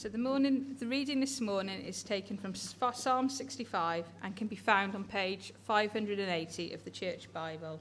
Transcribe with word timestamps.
So 0.00 0.08
the 0.08 0.16
morning, 0.16 0.76
the 0.78 0.86
reading 0.86 1.20
this 1.20 1.42
morning 1.42 1.82
is 1.82 2.02
taken 2.02 2.38
from 2.38 2.54
Psalm 2.54 3.28
65 3.28 4.06
and 4.22 4.34
can 4.34 4.46
be 4.46 4.56
found 4.56 4.94
on 4.94 5.04
page 5.04 5.52
580 5.66 6.72
of 6.72 6.82
the 6.84 6.90
Church 6.90 7.30
Bible. 7.34 7.78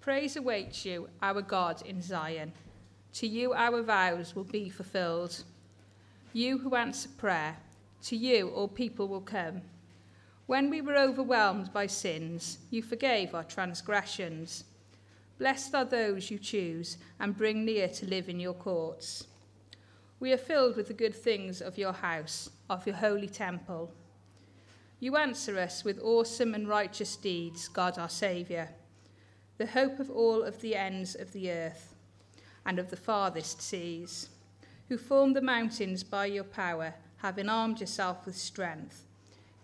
Praise 0.00 0.34
awaits 0.34 0.84
you, 0.84 1.08
our 1.22 1.40
God 1.40 1.86
in 1.86 2.02
Zion. 2.02 2.50
To 3.12 3.28
you 3.28 3.52
our 3.52 3.80
vows 3.80 4.34
will 4.34 4.42
be 4.42 4.68
fulfilled. 4.68 5.44
You 6.32 6.58
who 6.58 6.74
answer 6.74 7.08
prayer, 7.16 7.56
to 8.06 8.16
you 8.16 8.48
all 8.48 8.66
people 8.66 9.06
will 9.06 9.20
come. 9.20 9.62
When 10.46 10.68
we 10.68 10.80
were 10.80 10.96
overwhelmed 10.96 11.72
by 11.72 11.86
sins, 11.86 12.58
you 12.70 12.82
forgave 12.82 13.36
our 13.36 13.44
transgressions. 13.44 14.64
Blessed 15.38 15.76
are 15.76 15.84
those 15.84 16.28
you 16.28 16.40
choose 16.40 16.96
and 17.20 17.38
bring 17.38 17.64
near 17.64 17.86
to 17.86 18.06
live 18.06 18.28
in 18.28 18.40
your 18.40 18.54
courts. 18.54 19.28
We 20.22 20.32
are 20.32 20.38
filled 20.38 20.76
with 20.76 20.86
the 20.86 20.94
good 20.94 21.16
things 21.16 21.60
of 21.60 21.76
your 21.76 21.92
house, 21.92 22.48
of 22.70 22.86
your 22.86 22.94
holy 22.94 23.26
temple. 23.26 23.92
You 25.00 25.16
answer 25.16 25.58
us 25.58 25.82
with 25.82 25.98
awesome 25.98 26.54
and 26.54 26.68
righteous 26.68 27.16
deeds, 27.16 27.66
God 27.66 27.98
our 27.98 28.08
Saviour, 28.08 28.68
the 29.58 29.66
hope 29.66 29.98
of 29.98 30.12
all 30.12 30.44
of 30.44 30.60
the 30.60 30.76
ends 30.76 31.16
of 31.16 31.32
the 31.32 31.50
earth 31.50 31.96
and 32.64 32.78
of 32.78 32.88
the 32.88 32.96
farthest 32.96 33.60
seas, 33.60 34.28
who 34.88 34.96
formed 34.96 35.34
the 35.34 35.42
mountains 35.42 36.04
by 36.04 36.26
your 36.26 36.44
power, 36.44 36.94
having 37.16 37.48
armed 37.48 37.80
yourself 37.80 38.24
with 38.24 38.36
strength, 38.36 39.02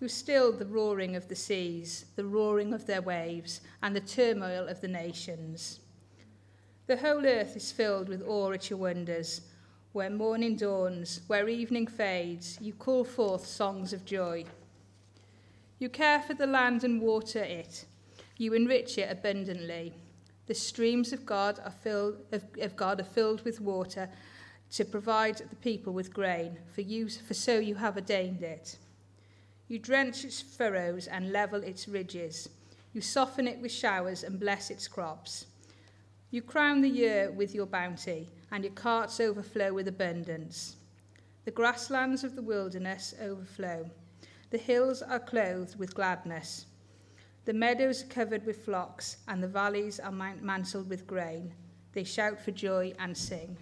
who 0.00 0.08
stilled 0.08 0.58
the 0.58 0.66
roaring 0.66 1.14
of 1.14 1.28
the 1.28 1.36
seas, 1.36 2.06
the 2.16 2.26
roaring 2.26 2.74
of 2.74 2.84
their 2.84 3.00
waves, 3.00 3.60
and 3.80 3.94
the 3.94 4.00
turmoil 4.00 4.66
of 4.66 4.80
the 4.80 4.88
nations. 4.88 5.78
The 6.88 6.96
whole 6.96 7.24
earth 7.24 7.54
is 7.54 7.70
filled 7.70 8.08
with 8.08 8.26
awe 8.26 8.50
at 8.50 8.70
your 8.70 8.80
wonders 8.80 9.42
where 9.98 10.10
morning 10.10 10.54
dawns, 10.54 11.22
where 11.26 11.48
evening 11.48 11.88
fades, 11.88 12.56
you 12.60 12.72
call 12.72 13.02
forth 13.02 13.44
songs 13.44 13.92
of 13.92 14.04
joy. 14.04 14.44
You 15.80 15.88
care 15.88 16.20
for 16.20 16.34
the 16.34 16.46
land 16.46 16.84
and 16.84 17.02
water 17.02 17.42
it. 17.42 17.84
You 18.36 18.54
enrich 18.54 18.96
it 18.96 19.10
abundantly. 19.10 19.92
The 20.46 20.54
streams 20.54 21.12
of 21.12 21.26
God 21.26 21.58
are 21.64 21.72
filled 21.72 22.18
of, 22.30 22.44
of 22.60 22.76
God 22.76 23.00
are 23.00 23.12
filled 23.16 23.44
with 23.44 23.60
water 23.60 24.08
to 24.70 24.84
provide 24.84 25.38
the 25.38 25.56
people 25.56 25.92
with 25.92 26.14
grain, 26.14 26.56
for 26.72 26.82
you 26.82 27.08
for 27.08 27.34
so 27.34 27.58
you 27.58 27.74
have 27.74 27.96
ordained 27.96 28.44
it. 28.44 28.78
You 29.66 29.80
drench 29.80 30.24
its 30.24 30.40
furrows 30.40 31.08
and 31.08 31.32
level 31.32 31.64
its 31.64 31.88
ridges. 31.88 32.48
You 32.92 33.00
soften 33.00 33.48
it 33.48 33.58
with 33.58 33.72
showers 33.72 34.22
and 34.22 34.38
bless 34.38 34.70
its 34.70 34.86
crops. 34.86 35.46
You 36.30 36.40
crown 36.40 36.82
the 36.82 36.88
year 36.88 37.32
with 37.32 37.52
your 37.52 37.66
bounty 37.66 38.28
and 38.50 38.64
your 38.64 38.72
carts 38.72 39.20
overflow 39.20 39.72
with 39.72 39.88
abundance. 39.88 40.76
The 41.44 41.50
grasslands 41.50 42.24
of 42.24 42.36
the 42.36 42.42
wilderness 42.42 43.14
overflow. 43.20 43.90
The 44.50 44.58
hills 44.58 45.02
are 45.02 45.20
clothed 45.20 45.78
with 45.78 45.94
gladness. 45.94 46.66
The 47.44 47.52
meadows 47.52 48.02
are 48.02 48.08
covered 48.08 48.44
with 48.44 48.64
flocks, 48.64 49.18
and 49.26 49.42
the 49.42 49.48
valleys 49.48 50.00
are 50.00 50.12
mantled 50.12 50.88
with 50.88 51.06
grain. 51.06 51.54
They 51.92 52.04
shout 52.04 52.38
for 52.40 52.50
joy 52.50 52.92
and 52.98 53.16
sing. 53.16 53.56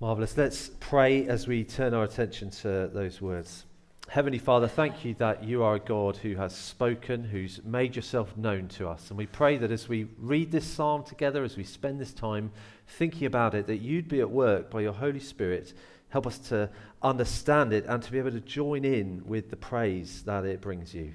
Marvellous. 0.00 0.36
Let's 0.36 0.70
pray 0.80 1.26
as 1.28 1.46
we 1.46 1.62
turn 1.62 1.94
our 1.94 2.04
attention 2.04 2.50
to 2.50 2.90
those 2.92 3.20
words. 3.20 3.64
Heavenly 4.08 4.38
Father, 4.38 4.68
thank 4.68 5.04
you 5.04 5.14
that 5.14 5.42
you 5.42 5.62
are 5.62 5.76
a 5.76 5.80
God 5.80 6.16
who 6.18 6.34
has 6.34 6.54
spoken, 6.54 7.24
who's 7.24 7.64
made 7.64 7.96
yourself 7.96 8.36
known 8.36 8.68
to 8.68 8.88
us. 8.88 9.08
And 9.08 9.16
we 9.16 9.26
pray 9.26 9.56
that 9.56 9.70
as 9.70 9.88
we 9.88 10.08
read 10.18 10.52
this 10.52 10.66
psalm 10.66 11.02
together, 11.02 11.44
as 11.44 11.56
we 11.56 11.64
spend 11.64 12.00
this 12.00 12.12
time 12.12 12.50
thinking 12.86 13.26
about 13.26 13.54
it, 13.54 13.66
that 13.68 13.78
you'd 13.78 14.08
be 14.08 14.20
at 14.20 14.30
work 14.30 14.70
by 14.70 14.82
your 14.82 14.92
Holy 14.92 15.20
Spirit. 15.20 15.72
Help 16.10 16.26
us 16.26 16.38
to 16.38 16.68
understand 17.00 17.72
it 17.72 17.86
and 17.86 18.02
to 18.02 18.12
be 18.12 18.18
able 18.18 18.32
to 18.32 18.40
join 18.40 18.84
in 18.84 19.22
with 19.24 19.48
the 19.48 19.56
praise 19.56 20.22
that 20.24 20.44
it 20.44 20.60
brings 20.60 20.94
you. 20.94 21.14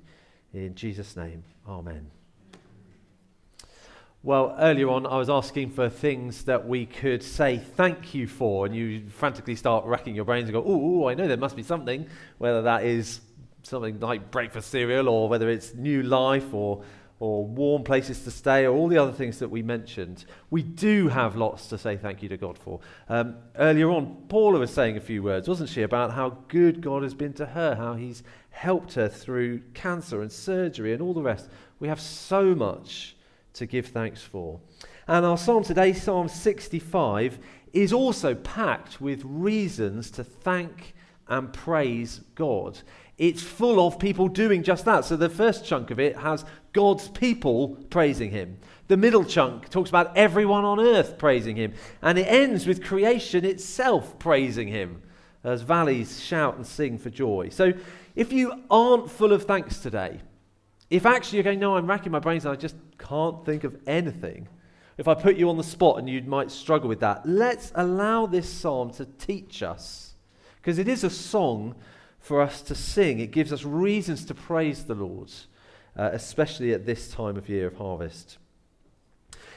In 0.54 0.74
Jesus' 0.74 1.16
name, 1.16 1.44
Amen. 1.68 2.17
Well, 4.24 4.56
earlier 4.60 4.90
on, 4.90 5.06
I 5.06 5.18
was 5.18 5.30
asking 5.30 5.70
for 5.72 5.90
things 5.90 6.46
that 6.46 6.68
we 6.68 6.88
could 6.88 7.22
say 7.22 7.60
thank 7.60 8.16
you 8.16 8.28
for, 8.28 8.66
and 8.66 8.76
you 8.76 9.04
frantically 9.10 9.56
start 9.56 9.86
racking 9.86 10.16
your 10.16 10.26
brains 10.26 10.50
and 10.50 10.54
go, 10.54 10.64
oh, 10.66 11.08
I 11.08 11.14
know 11.14 11.28
there 11.28 11.38
must 11.38 11.56
be 11.56 11.64
something, 11.64 12.08
whether 12.40 12.64
that 12.64 12.84
is 12.84 13.22
something 13.62 14.00
like 14.00 14.32
breakfast 14.32 14.72
cereal, 14.72 15.08
or 15.08 15.30
whether 15.30 15.50
it's 15.50 15.76
new 15.76 16.02
life, 16.02 16.52
or, 16.52 16.84
or 17.20 17.46
warm 17.46 17.84
places 17.84 18.24
to 18.24 18.32
stay, 18.32 18.66
or 18.66 18.76
all 18.76 18.88
the 18.88 18.98
other 18.98 19.12
things 19.12 19.38
that 19.38 19.50
we 19.50 19.62
mentioned. 19.62 20.26
We 20.50 20.64
do 20.64 21.10
have 21.10 21.36
lots 21.36 21.68
to 21.68 21.78
say 21.78 21.96
thank 21.96 22.24
you 22.24 22.30
to 22.30 22.38
God 22.38 22.58
for. 22.58 22.80
Um, 23.08 23.36
earlier 23.56 23.92
on, 23.92 24.24
Paula 24.30 24.58
was 24.58 24.74
saying 24.74 24.98
a 24.98 25.02
few 25.02 25.22
words, 25.22 25.48
wasn't 25.48 25.70
she, 25.70 25.84
about 25.84 26.12
how 26.12 26.40
good 26.48 26.82
God 26.82 27.04
has 27.04 27.14
been 27.14 27.34
to 27.34 27.46
her, 27.46 27.76
how 27.76 27.94
He's 27.94 28.24
helped 28.50 28.96
her 28.96 29.10
through 29.10 29.60
cancer 29.76 30.24
and 30.24 30.32
surgery 30.32 30.92
and 30.92 31.04
all 31.04 31.14
the 31.14 31.22
rest. 31.22 31.50
We 31.80 31.88
have 31.88 32.02
so 32.02 32.56
much 32.56 33.14
to 33.57 33.66
give 33.66 33.88
thanks 33.88 34.22
for. 34.22 34.59
And 35.07 35.25
our 35.25 35.38
psalm 35.38 35.63
today, 35.63 35.94
Psalm 35.94 36.28
65, 36.28 37.40
is 37.73 37.94
also 37.94 38.34
packed 38.35 39.00
with 39.00 39.22
reasons 39.23 40.12
to 40.12 40.23
thank 40.23 40.94
and 41.28 41.51
praise 41.51 42.22
God. 42.35 42.79
It's 43.18 43.41
full 43.41 43.85
of 43.85 44.00
people 44.00 44.28
doing 44.28 44.63
just 44.63 44.85
that. 44.85 45.06
So 45.06 45.18
the 45.18 45.29
first 45.29 45.66
chunk 45.66 45.91
of 45.91 46.00
it 46.00 46.18
has 46.18 46.45
God's 46.73 47.07
people 47.09 47.78
praising 47.90 48.31
Him. 48.31 48.57
The 48.88 48.97
middle 48.97 49.25
chunk 49.25 49.69
talks 49.69 49.89
about 49.89 50.16
everyone 50.16 50.63
on 50.63 50.79
earth 50.79 51.18
praising 51.18 51.56
Him. 51.56 51.74
And 52.01 52.18
it 52.18 52.28
ends 52.28 52.68
with 52.68 52.84
creation 52.84 53.44
itself 53.44 54.18
praising 54.19 54.68
Him 54.68 55.01
as 55.44 55.62
valleys 55.62 56.24
shout 56.24 56.56
and 56.57 56.66
sing 56.66 56.97
for 56.97 57.09
joy. 57.09 57.50
So 57.50 57.74
if 58.16 58.31
you 58.31 58.63
aren't 58.69 59.09
full 59.09 59.31
of 59.31 59.45
thanks 59.45 59.79
today, 59.79 60.22
if 60.90 61.06
actually 61.06 61.38
you're 61.38 61.44
going, 61.44 61.59
no, 61.59 61.75
I'm 61.75 61.88
racking 61.88 62.12
my 62.12 62.20
brains 62.20 62.46
and 62.46 62.53
I 62.53 62.56
just 62.56 62.75
can't 62.98 63.46
think 63.46 63.64
of 63.64 63.78
anything, 63.88 64.48
if 64.98 65.08
I 65.08 65.14
put 65.14 65.36
you 65.36 65.50
on 65.50 65.58
the 65.58 65.64
spot 65.64 66.00
and 66.00 66.09
you 66.09 66.22
might 66.24 66.50
struggle 66.50 66.90
with 66.90 67.02
that, 67.02 67.25
let's 67.25 67.72
allow 67.75 68.25
this 68.25 68.50
psalm 68.50 68.92
to 68.94 69.06
teach 69.06 69.62
us. 69.62 70.16
Because 70.56 70.80
it 70.80 70.88
is 70.88 71.03
a 71.03 71.09
song 71.09 71.75
for 72.20 72.42
us 72.42 72.62
to 72.64 72.75
sing, 72.75 73.20
it 73.20 73.31
gives 73.31 73.53
us 73.53 73.64
reasons 73.64 74.25
to 74.25 74.34
praise 74.34 74.86
the 74.86 74.96
Lord, 74.96 75.31
uh, 75.96 76.09
especially 76.14 76.74
at 76.74 76.86
this 76.86 77.09
time 77.09 77.38
of 77.38 77.48
year 77.48 77.68
of 77.68 77.75
harvest. 77.75 78.38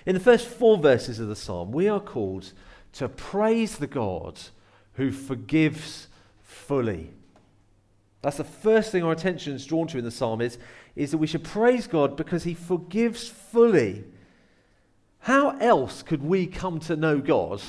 In 0.07 0.15
the 0.15 0.21
first 0.21 0.47
four 0.47 0.79
verses 0.79 1.21
of 1.21 1.29
the 1.29 1.37
psalm, 1.37 1.73
we 1.73 1.89
are 1.89 2.01
called 2.01 2.53
to 2.93 3.09
praise 3.09 3.77
the 3.77 3.87
God 3.87 4.39
who 4.95 5.11
forgives 5.11 6.09
fully. 6.43 7.13
That's 8.23 8.37
the 8.37 8.45
first 8.45 8.93
thing 8.93 9.03
our 9.03 9.13
attention 9.13 9.55
is 9.55 9.65
drawn 9.65 9.87
to 9.89 9.99
in 9.99 10.05
the 10.05 10.11
psalm 10.11 10.41
is, 10.41 10.59
is 10.95 11.11
that 11.11 11.19
we 11.19 11.27
should 11.27 11.45
praise 11.45 11.87
God 11.87 12.17
because 12.17 12.45
he 12.45 12.55
forgives 12.55 13.29
fully. 13.29 14.05
How 15.21 15.57
else 15.59 16.03
could 16.03 16.23
we 16.23 16.47
come 16.47 16.81
to 16.81 16.97
know 16.97 17.19
God 17.19 17.63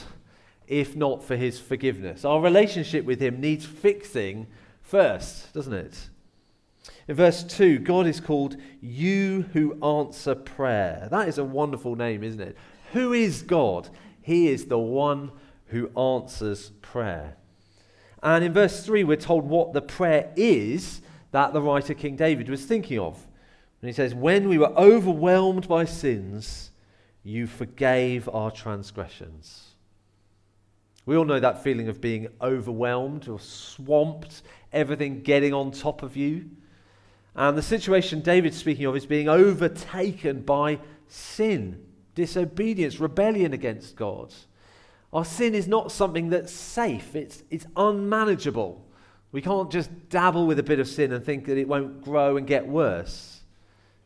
if 0.67 0.95
not 0.95 1.23
for 1.23 1.35
his 1.35 1.59
forgiveness? 1.59 2.25
Our 2.25 2.41
relationship 2.41 3.05
with 3.05 3.21
him 3.21 3.39
needs 3.39 3.65
fixing 3.65 4.47
first, 4.81 5.53
doesn't 5.53 5.73
it? 5.73 6.09
In 7.07 7.15
verse 7.15 7.43
2, 7.43 7.79
God 7.79 8.07
is 8.07 8.19
called 8.19 8.57
You 8.81 9.45
Who 9.53 9.77
Answer 9.83 10.35
Prayer. 10.35 11.07
That 11.11 11.27
is 11.27 11.37
a 11.37 11.43
wonderful 11.43 11.95
name, 11.95 12.23
isn't 12.23 12.41
it? 12.41 12.57
Who 12.93 13.13
is 13.13 13.41
God? 13.41 13.89
He 14.21 14.49
is 14.49 14.65
the 14.65 14.79
one 14.79 15.31
who 15.67 15.89
answers 15.97 16.71
prayer. 16.81 17.37
And 18.23 18.43
in 18.43 18.53
verse 18.53 18.85
3, 18.85 19.03
we're 19.03 19.17
told 19.17 19.45
what 19.45 19.73
the 19.73 19.81
prayer 19.81 20.31
is 20.35 21.01
that 21.31 21.53
the 21.53 21.61
writer 21.61 21.93
King 21.93 22.15
David 22.15 22.49
was 22.49 22.65
thinking 22.65 22.99
of. 22.99 23.15
And 23.81 23.89
he 23.89 23.93
says, 23.93 24.13
When 24.13 24.47
we 24.47 24.57
were 24.57 24.73
overwhelmed 24.77 25.67
by 25.67 25.85
sins, 25.85 26.71
you 27.23 27.47
forgave 27.47 28.29
our 28.29 28.51
transgressions. 28.51 29.71
We 31.05 31.15
all 31.15 31.25
know 31.25 31.39
that 31.39 31.63
feeling 31.63 31.87
of 31.87 31.99
being 31.99 32.27
overwhelmed 32.41 33.27
or 33.27 33.39
swamped, 33.39 34.43
everything 34.71 35.21
getting 35.21 35.53
on 35.53 35.71
top 35.71 36.03
of 36.03 36.15
you. 36.15 36.49
And 37.35 37.57
the 37.57 37.63
situation 37.63 38.21
David's 38.21 38.57
speaking 38.57 38.85
of 38.85 38.95
is 38.95 39.05
being 39.05 39.29
overtaken 39.29 40.41
by 40.41 40.79
sin, 41.07 41.83
disobedience, 42.13 42.99
rebellion 42.99 43.53
against 43.53 43.95
God. 43.95 44.33
Our 45.13 45.25
sin 45.25 45.53
is 45.53 45.67
not 45.67 45.91
something 45.91 46.29
that's 46.29 46.53
safe, 46.53 47.15
it's, 47.15 47.43
it's 47.49 47.65
unmanageable. 47.75 48.85
We 49.31 49.41
can't 49.41 49.71
just 49.71 50.09
dabble 50.09 50.45
with 50.45 50.59
a 50.59 50.63
bit 50.63 50.79
of 50.79 50.87
sin 50.87 51.13
and 51.13 51.23
think 51.23 51.45
that 51.45 51.57
it 51.57 51.67
won't 51.67 52.03
grow 52.03 52.37
and 52.37 52.45
get 52.45 52.67
worse. 52.67 53.41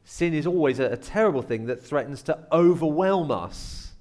Sin 0.04 0.36
is 0.36 0.46
always 0.46 0.80
a, 0.80 0.86
a 0.86 0.98
terrible 0.98 1.42
thing 1.42 1.66
that 1.66 1.84
threatens 1.84 2.22
to 2.24 2.38
overwhelm 2.52 3.32
us. 3.32 3.94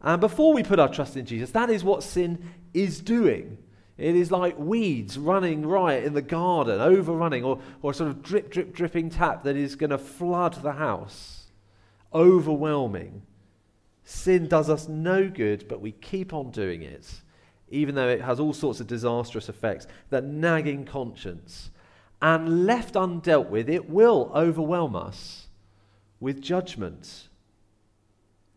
And 0.00 0.20
before 0.20 0.54
we 0.54 0.62
put 0.62 0.78
our 0.78 0.88
trust 0.88 1.16
in 1.16 1.26
Jesus, 1.26 1.50
that 1.50 1.68
is 1.68 1.84
what 1.84 2.02
sin 2.02 2.50
is 2.72 3.00
doing. 3.00 3.58
It 3.98 4.16
is 4.16 4.30
like 4.30 4.58
weeds 4.58 5.18
running 5.18 5.66
riot 5.66 6.04
in 6.04 6.14
the 6.14 6.22
garden, 6.22 6.80
overrunning, 6.80 7.44
or, 7.44 7.60
or 7.82 7.92
sort 7.92 8.08
of 8.08 8.22
drip, 8.22 8.50
drip, 8.50 8.72
dripping 8.72 9.10
tap 9.10 9.42
that 9.42 9.56
is 9.56 9.76
going 9.76 9.90
to 9.90 9.98
flood 9.98 10.54
the 10.62 10.72
house. 10.72 11.48
Overwhelming. 12.14 13.22
Sin 14.10 14.48
does 14.48 14.68
us 14.68 14.88
no 14.88 15.28
good, 15.28 15.68
but 15.68 15.80
we 15.80 15.92
keep 15.92 16.34
on 16.34 16.50
doing 16.50 16.82
it, 16.82 17.08
even 17.70 17.94
though 17.94 18.08
it 18.08 18.20
has 18.20 18.40
all 18.40 18.52
sorts 18.52 18.80
of 18.80 18.88
disastrous 18.88 19.48
effects. 19.48 19.86
That 20.10 20.24
nagging 20.24 20.84
conscience. 20.84 21.70
And 22.20 22.66
left 22.66 22.94
undealt 22.94 23.48
with, 23.50 23.70
it 23.70 23.88
will 23.88 24.32
overwhelm 24.34 24.96
us 24.96 25.46
with 26.18 26.42
judgment. 26.42 27.28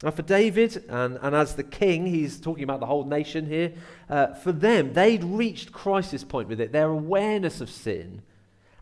Now, 0.02 0.10
for 0.10 0.24
David, 0.24 0.86
and, 0.90 1.20
and 1.22 1.36
as 1.36 1.54
the 1.54 1.64
king, 1.64 2.08
he's 2.08 2.42
talking 2.42 2.64
about 2.64 2.80
the 2.80 2.88
whole 2.88 3.06
nation 3.06 3.46
here, 3.46 3.74
uh, 4.10 4.34
for 4.34 4.52
them, 4.52 4.94
they'd 4.94 5.24
reached 5.24 5.72
crisis 5.72 6.24
point 6.24 6.50
with 6.50 6.60
it. 6.60 6.72
Their 6.72 6.90
awareness 6.90 7.62
of 7.62 7.70
sin 7.70 8.24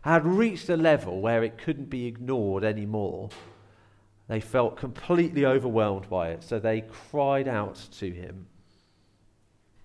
had 0.00 0.24
reached 0.24 0.70
a 0.70 0.76
level 0.78 1.20
where 1.20 1.44
it 1.44 1.58
couldn't 1.58 1.90
be 1.90 2.06
ignored 2.06 2.64
anymore. 2.64 3.28
They 4.28 4.40
felt 4.40 4.76
completely 4.76 5.44
overwhelmed 5.44 6.08
by 6.08 6.30
it, 6.30 6.42
so 6.42 6.58
they 6.58 6.82
cried 6.82 7.48
out 7.48 7.76
to 7.98 8.10
him. 8.10 8.46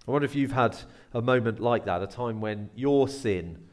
I 0.07 0.11
wonder 0.11 0.25
if 0.25 0.35
you've 0.35 0.51
had 0.51 0.77
a 1.13 1.21
moment 1.21 1.59
like 1.59 1.85
that, 1.85 2.01
a 2.01 2.07
time 2.07 2.39
when 2.39 2.69
your 2.75 3.07
sin 3.07 3.67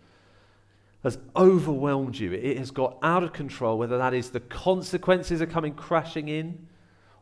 has 1.05 1.19
overwhelmed 1.37 2.19
you. 2.19 2.33
It 2.33 2.59
has 2.59 2.71
got 2.71 2.99
out 3.03 3.23
of 3.23 3.33
control, 3.33 3.79
whether 3.79 3.99
that 3.99 4.15
is 4.15 4.31
the 4.31 4.41
consequences 4.41 5.41
are 5.41 5.47
coming 5.47 5.75
crashing 5.75 6.29
in 6.29 6.67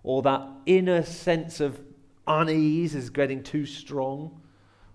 or 0.03 0.23
that 0.23 0.49
inner 0.67 1.03
sense 1.03 1.61
of 1.61 1.81
unease 2.27 2.94
is 2.94 3.11
getting 3.11 3.43
too 3.43 3.67
strong, 3.67 4.41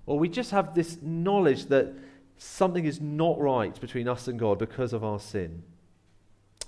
or 0.06 0.18
we 0.18 0.30
just 0.30 0.52
have 0.52 0.74
this 0.74 1.00
knowledge 1.02 1.66
that 1.66 1.94
something 2.38 2.86
is 2.86 3.02
not 3.02 3.40
right 3.40 3.80
between 3.80 4.08
us 4.08 4.28
and 4.28 4.40
God 4.40 4.58
because 4.58 4.94
of 4.94 5.04
our 5.04 5.20
sin. 5.20 5.64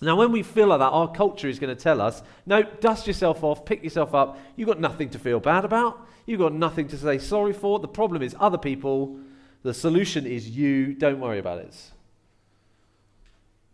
Now, 0.02 0.16
when 0.16 0.32
we 0.32 0.44
feel 0.44 0.68
like 0.68 0.80
that, 0.80 0.92
our 0.92 1.12
culture 1.12 1.50
is 1.50 1.60
going 1.60 1.76
to 1.76 1.82
tell 1.82 2.00
us 2.00 2.24
no, 2.46 2.64
dust 2.64 3.06
yourself 3.06 3.44
off, 3.44 3.66
pick 3.66 3.84
yourself 3.84 4.16
up. 4.16 4.40
You've 4.56 4.68
got 4.68 4.80
nothing 4.80 5.10
to 5.10 5.20
feel 5.20 5.40
bad 5.40 5.66
about. 5.66 6.08
You've 6.26 6.40
got 6.40 6.54
nothing 6.54 6.88
to 6.90 6.98
say 6.98 7.18
sorry 7.18 7.54
for. 7.54 7.80
The 7.80 7.88
problem 7.88 8.22
is 8.22 8.36
other 8.40 8.58
people. 8.58 9.20
The 9.64 9.74
solution 9.74 10.26
is 10.26 10.50
you. 10.50 10.94
Don't 10.94 11.20
worry 11.20 11.40
about 11.40 11.60
it. 11.60 11.76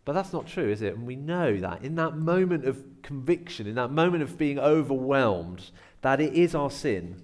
But 0.04 0.14
that's 0.14 0.34
not 0.34 0.48
true, 0.48 0.70
is 0.70 0.82
it? 0.82 0.96
And 0.96 1.06
we 1.06 1.16
know 1.16 1.58
that 1.58 1.84
in 1.84 1.96
that 1.96 2.16
moment 2.16 2.66
of 2.66 2.84
conviction, 3.02 3.68
in 3.68 3.76
that 3.76 3.92
moment 3.92 4.24
of 4.24 4.38
being 4.38 4.60
overwhelmed, 4.60 5.72
that 6.02 6.22
it 6.22 6.34
is 6.34 6.56
our 6.56 6.70
sin. 6.72 7.22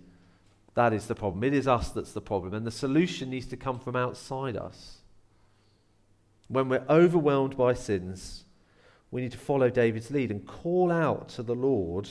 That 0.73 0.91
is 0.93 1.07
the 1.07 1.15
problem. 1.15 1.43
It 1.43 1.53
is 1.53 1.67
us 1.67 1.89
that's 1.89 2.11
the 2.11 2.21
problem. 2.21 2.53
And 2.53 2.65
the 2.65 2.71
solution 2.71 3.29
needs 3.29 3.45
to 3.47 3.57
come 3.57 3.79
from 3.79 3.95
outside 3.95 4.55
us. 4.55 4.97
When 6.47 6.69
we're 6.69 6.85
overwhelmed 6.89 7.55
by 7.55 7.73
sins, 7.73 8.45
we 9.11 9.21
need 9.21 9.33
to 9.33 9.37
follow 9.37 9.69
David's 9.69 10.09
lead 10.09 10.31
and 10.31 10.47
call 10.47 10.91
out 10.91 11.29
to 11.29 11.43
the 11.43 11.53
Lord, 11.53 12.09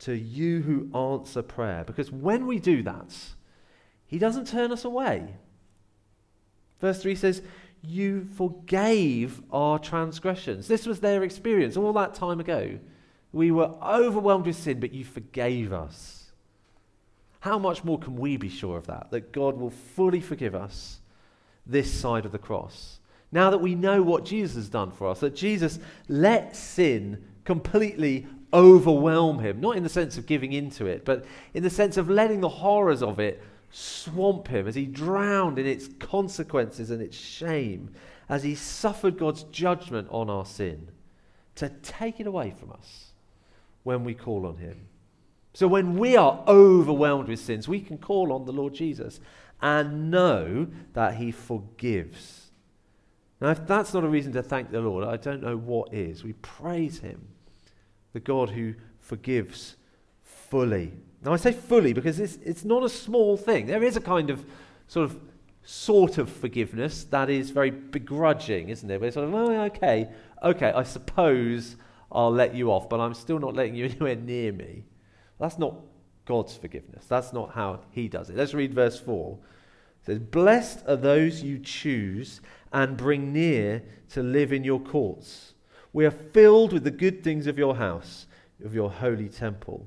to 0.00 0.14
you 0.14 0.62
who 0.62 0.90
answer 0.98 1.42
prayer. 1.42 1.84
Because 1.84 2.10
when 2.10 2.46
we 2.46 2.58
do 2.58 2.82
that, 2.82 3.14
He 4.06 4.18
doesn't 4.18 4.48
turn 4.48 4.72
us 4.72 4.84
away. 4.84 5.34
Verse 6.80 7.00
3 7.00 7.14
says, 7.14 7.42
You 7.82 8.26
forgave 8.36 9.42
our 9.52 9.78
transgressions. 9.78 10.66
This 10.66 10.86
was 10.86 11.00
their 11.00 11.22
experience 11.22 11.76
all 11.76 11.92
that 11.94 12.14
time 12.14 12.40
ago. 12.40 12.78
We 13.32 13.50
were 13.50 13.74
overwhelmed 13.82 14.46
with 14.46 14.56
sin, 14.56 14.80
but 14.80 14.92
you 14.92 15.04
forgave 15.04 15.72
us. 15.72 16.32
How 17.40 17.58
much 17.58 17.84
more 17.84 17.98
can 17.98 18.16
we 18.16 18.38
be 18.38 18.48
sure 18.48 18.78
of 18.78 18.86
that? 18.86 19.10
That 19.10 19.32
God 19.32 19.58
will 19.58 19.70
fully 19.70 20.20
forgive 20.20 20.54
us 20.54 21.00
this 21.66 21.92
side 21.92 22.24
of 22.24 22.32
the 22.32 22.38
cross. 22.38 22.98
Now 23.32 23.50
that 23.50 23.58
we 23.58 23.74
know 23.74 24.02
what 24.02 24.24
Jesus 24.24 24.56
has 24.56 24.68
done 24.68 24.90
for 24.90 25.08
us, 25.08 25.20
that 25.20 25.34
Jesus 25.34 25.78
let 26.08 26.56
sin 26.56 27.24
completely 27.44 28.26
overwhelm 28.52 29.40
him, 29.40 29.60
not 29.60 29.76
in 29.76 29.82
the 29.82 29.88
sense 29.88 30.16
of 30.16 30.26
giving 30.26 30.52
into 30.52 30.86
it, 30.86 31.04
but 31.04 31.24
in 31.52 31.62
the 31.62 31.70
sense 31.70 31.96
of 31.96 32.08
letting 32.08 32.40
the 32.40 32.48
horrors 32.48 33.02
of 33.02 33.18
it 33.18 33.42
swamp 33.70 34.48
him 34.48 34.66
as 34.66 34.74
he 34.74 34.86
drowned 34.86 35.58
in 35.58 35.66
its 35.66 35.88
consequences 35.98 36.90
and 36.90 37.02
its 37.02 37.16
shame, 37.16 37.90
as 38.28 38.42
he 38.42 38.54
suffered 38.54 39.18
God's 39.18 39.42
judgment 39.44 40.08
on 40.10 40.30
our 40.30 40.46
sin, 40.46 40.88
to 41.56 41.68
take 41.82 42.20
it 42.20 42.26
away 42.26 42.54
from 42.58 42.72
us 42.72 43.12
when 43.82 44.04
we 44.04 44.14
call 44.14 44.46
on 44.46 44.56
him. 44.56 44.86
So 45.52 45.66
when 45.66 45.96
we 45.96 46.16
are 46.16 46.44
overwhelmed 46.46 47.28
with 47.28 47.40
sins, 47.40 47.66
we 47.66 47.80
can 47.80 47.98
call 47.98 48.32
on 48.32 48.44
the 48.44 48.52
Lord 48.52 48.74
Jesus 48.74 49.20
and 49.62 50.10
know 50.10 50.68
that 50.92 51.14
he 51.14 51.30
forgives 51.30 52.45
now, 53.40 53.50
if 53.50 53.66
that's 53.66 53.92
not 53.92 54.04
a 54.04 54.08
reason 54.08 54.32
to 54.32 54.42
thank 54.42 54.70
the 54.70 54.80
Lord, 54.80 55.04
I 55.04 55.16
don't 55.16 55.42
know 55.42 55.56
what 55.56 55.92
is. 55.92 56.24
We 56.24 56.32
praise 56.34 57.00
Him, 57.00 57.28
the 58.12 58.20
God 58.20 58.50
who 58.50 58.74
forgives 58.98 59.76
fully. 60.22 60.92
Now, 61.22 61.32
I 61.32 61.36
say 61.36 61.52
fully 61.52 61.92
because 61.92 62.18
it's, 62.18 62.36
it's 62.36 62.64
not 62.64 62.82
a 62.82 62.88
small 62.88 63.36
thing. 63.36 63.66
There 63.66 63.82
is 63.82 63.96
a 63.96 64.00
kind 64.00 64.30
of 64.30 64.44
sort 64.88 65.10
of 65.10 65.20
sort 65.64 66.16
of 66.16 66.30
forgiveness 66.30 67.04
that 67.04 67.28
is 67.28 67.50
very 67.50 67.70
begrudging, 67.70 68.68
isn't 68.68 68.88
it? 68.88 69.00
We're 69.00 69.10
sort 69.10 69.28
of, 69.28 69.34
oh, 69.34 69.64
okay, 69.64 70.08
okay, 70.42 70.70
I 70.70 70.84
suppose 70.84 71.76
I'll 72.10 72.30
let 72.30 72.54
you 72.54 72.70
off, 72.70 72.88
but 72.88 73.00
I'm 73.00 73.14
still 73.14 73.40
not 73.40 73.54
letting 73.54 73.74
you 73.74 73.84
anywhere 73.90 74.14
near 74.14 74.52
me. 74.52 74.84
That's 75.38 75.58
not 75.58 75.74
God's 76.24 76.56
forgiveness. 76.56 77.04
That's 77.06 77.32
not 77.32 77.52
how 77.52 77.80
He 77.90 78.08
does 78.08 78.30
it. 78.30 78.36
Let's 78.36 78.54
read 78.54 78.72
verse 78.72 78.98
4. 78.98 79.36
Says, 80.06 80.20
Blessed 80.20 80.84
are 80.86 80.96
those 80.96 81.42
you 81.42 81.58
choose 81.58 82.40
and 82.72 82.96
bring 82.96 83.32
near 83.32 83.82
to 84.10 84.22
live 84.22 84.52
in 84.52 84.62
your 84.62 84.80
courts. 84.80 85.54
We 85.92 86.06
are 86.06 86.12
filled 86.12 86.72
with 86.72 86.84
the 86.84 86.90
good 86.92 87.24
things 87.24 87.48
of 87.48 87.58
your 87.58 87.76
house, 87.76 88.26
of 88.64 88.74
your 88.74 88.90
holy 88.90 89.28
temple. 89.28 89.86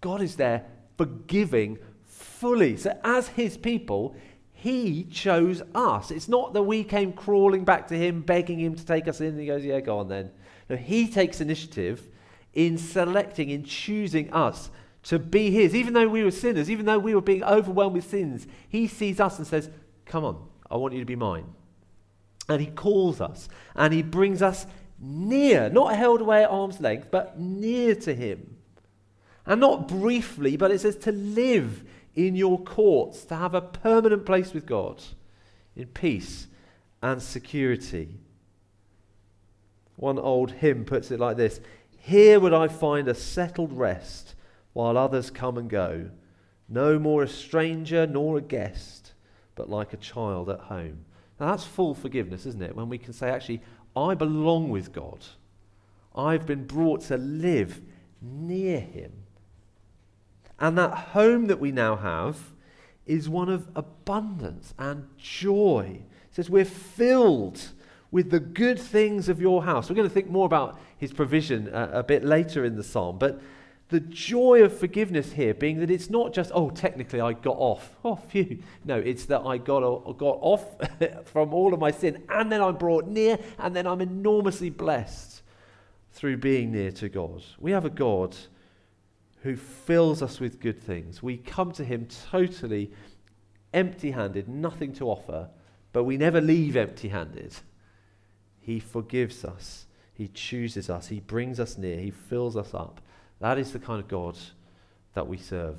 God 0.00 0.20
is 0.20 0.34
there 0.34 0.64
forgiving 0.98 1.78
fully. 2.04 2.76
So, 2.76 2.98
as 3.04 3.28
his 3.28 3.56
people, 3.56 4.16
he 4.52 5.04
chose 5.04 5.62
us. 5.74 6.10
It's 6.10 6.28
not 6.28 6.52
that 6.54 6.62
we 6.62 6.82
came 6.82 7.12
crawling 7.12 7.64
back 7.64 7.86
to 7.88 7.96
him, 7.96 8.22
begging 8.22 8.58
him 8.58 8.74
to 8.74 8.84
take 8.84 9.06
us 9.06 9.20
in, 9.20 9.28
and 9.28 9.40
he 9.40 9.46
goes, 9.46 9.64
Yeah, 9.64 9.80
go 9.80 9.98
on 9.98 10.08
then. 10.08 10.30
No, 10.68 10.76
he 10.76 11.08
takes 11.08 11.40
initiative 11.40 12.08
in 12.52 12.78
selecting, 12.78 13.50
in 13.50 13.62
choosing 13.62 14.32
us 14.32 14.70
to 15.04 15.18
be 15.18 15.50
his. 15.50 15.74
Even 15.74 15.94
though 15.94 16.08
we 16.08 16.22
were 16.22 16.30
sinners, 16.30 16.70
even 16.70 16.86
though 16.86 16.98
we 16.98 17.14
were 17.14 17.20
being 17.20 17.44
overwhelmed 17.44 17.94
with 17.94 18.08
sins, 18.08 18.46
he 18.68 18.86
sees 18.86 19.20
us 19.20 19.38
and 19.38 19.46
says, 19.46 19.70
Come 20.06 20.24
on, 20.24 20.46
I 20.70 20.76
want 20.76 20.94
you 20.94 21.00
to 21.00 21.06
be 21.06 21.16
mine. 21.16 21.46
And 22.48 22.60
he 22.60 22.68
calls 22.68 23.20
us 23.20 23.48
and 23.74 23.92
he 23.92 24.02
brings 24.02 24.42
us 24.42 24.66
near, 24.98 25.68
not 25.70 25.96
held 25.96 26.20
away 26.20 26.44
at 26.44 26.50
arm's 26.50 26.80
length, 26.80 27.08
but 27.10 27.38
near 27.38 27.94
to 27.94 28.14
him. 28.14 28.56
And 29.44 29.60
not 29.60 29.88
briefly, 29.88 30.56
but 30.56 30.70
it 30.70 30.80
says 30.80 30.96
to 30.98 31.12
live 31.12 31.82
in 32.14 32.36
your 32.36 32.60
courts, 32.62 33.24
to 33.24 33.36
have 33.36 33.54
a 33.54 33.60
permanent 33.60 34.26
place 34.26 34.52
with 34.52 34.66
God 34.66 35.02
in 35.74 35.86
peace 35.88 36.46
and 37.02 37.22
security. 37.22 38.20
One 39.96 40.18
old 40.18 40.52
hymn 40.52 40.84
puts 40.84 41.10
it 41.10 41.20
like 41.20 41.36
this 41.36 41.60
Here 41.98 42.38
would 42.38 42.52
I 42.52 42.68
find 42.68 43.08
a 43.08 43.14
settled 43.14 43.72
rest 43.72 44.34
while 44.72 44.96
others 44.96 45.30
come 45.30 45.58
and 45.58 45.68
go, 45.68 46.10
no 46.68 46.98
more 46.98 47.22
a 47.22 47.28
stranger 47.28 48.06
nor 48.06 48.38
a 48.38 48.42
guest 48.42 49.12
but 49.54 49.68
like 49.68 49.92
a 49.92 49.98
child 49.98 50.48
at 50.48 50.60
home. 50.60 51.04
Now 51.38 51.50
that's 51.50 51.64
full 51.64 51.94
forgiveness, 51.94 52.46
isn't 52.46 52.62
it? 52.62 52.76
When 52.76 52.88
we 52.88 52.98
can 52.98 53.12
say, 53.12 53.28
actually, 53.28 53.62
I 53.96 54.14
belong 54.14 54.70
with 54.70 54.92
God. 54.92 55.24
I've 56.14 56.46
been 56.46 56.66
brought 56.66 57.02
to 57.02 57.16
live 57.16 57.80
near 58.20 58.80
Him. 58.80 59.12
And 60.58 60.78
that 60.78 60.94
home 60.94 61.46
that 61.46 61.58
we 61.58 61.72
now 61.72 61.96
have 61.96 62.38
is 63.06 63.28
one 63.28 63.48
of 63.48 63.68
abundance 63.74 64.74
and 64.78 65.08
joy. 65.16 66.02
It 66.28 66.34
says, 66.34 66.48
We're 66.48 66.64
filled 66.64 67.70
with 68.10 68.30
the 68.30 68.40
good 68.40 68.78
things 68.78 69.28
of 69.28 69.40
your 69.40 69.64
house. 69.64 69.88
We're 69.88 69.96
going 69.96 70.08
to 70.08 70.14
think 70.14 70.30
more 70.30 70.46
about 70.46 70.78
His 70.96 71.12
provision 71.12 71.68
a, 71.72 71.90
a 71.94 72.02
bit 72.02 72.24
later 72.24 72.64
in 72.64 72.76
the 72.76 72.84
psalm, 72.84 73.18
but 73.18 73.40
the 73.92 74.00
joy 74.00 74.62
of 74.64 74.76
forgiveness 74.76 75.32
here 75.32 75.52
being 75.52 75.78
that 75.80 75.90
it's 75.90 76.08
not 76.08 76.32
just, 76.32 76.50
oh, 76.54 76.70
technically 76.70 77.20
I 77.20 77.34
got 77.34 77.56
off. 77.58 77.94
Oh, 78.04 78.16
phew. 78.16 78.58
No, 78.84 78.96
it's 78.98 79.26
that 79.26 79.42
I 79.42 79.58
got, 79.58 79.80
got 80.18 80.38
off 80.40 80.64
from 81.26 81.52
all 81.52 81.72
of 81.72 81.78
my 81.78 81.90
sin 81.90 82.24
and 82.30 82.50
then 82.50 82.60
I'm 82.60 82.76
brought 82.76 83.06
near 83.06 83.38
and 83.58 83.76
then 83.76 83.86
I'm 83.86 84.00
enormously 84.00 84.70
blessed 84.70 85.42
through 86.12 86.38
being 86.38 86.72
near 86.72 86.90
to 86.92 87.08
God. 87.10 87.44
We 87.60 87.70
have 87.72 87.84
a 87.84 87.90
God 87.90 88.34
who 89.42 89.56
fills 89.56 90.22
us 90.22 90.40
with 90.40 90.58
good 90.58 90.82
things. 90.82 91.22
We 91.22 91.36
come 91.36 91.70
to 91.72 91.84
him 91.84 92.08
totally 92.30 92.92
empty 93.74 94.12
handed, 94.12 94.48
nothing 94.48 94.94
to 94.94 95.08
offer, 95.08 95.50
but 95.92 96.04
we 96.04 96.16
never 96.16 96.40
leave 96.40 96.76
empty 96.76 97.08
handed. 97.08 97.54
He 98.58 98.80
forgives 98.80 99.44
us, 99.44 99.86
He 100.14 100.28
chooses 100.28 100.88
us, 100.88 101.08
He 101.08 101.20
brings 101.20 101.60
us 101.60 101.76
near, 101.76 101.98
He 101.98 102.10
fills 102.10 102.56
us 102.56 102.72
up. 102.72 103.01
That 103.42 103.58
is 103.58 103.72
the 103.72 103.78
kind 103.78 104.00
of 104.00 104.08
God 104.08 104.38
that 105.12 105.28
we 105.28 105.36
serve. 105.36 105.78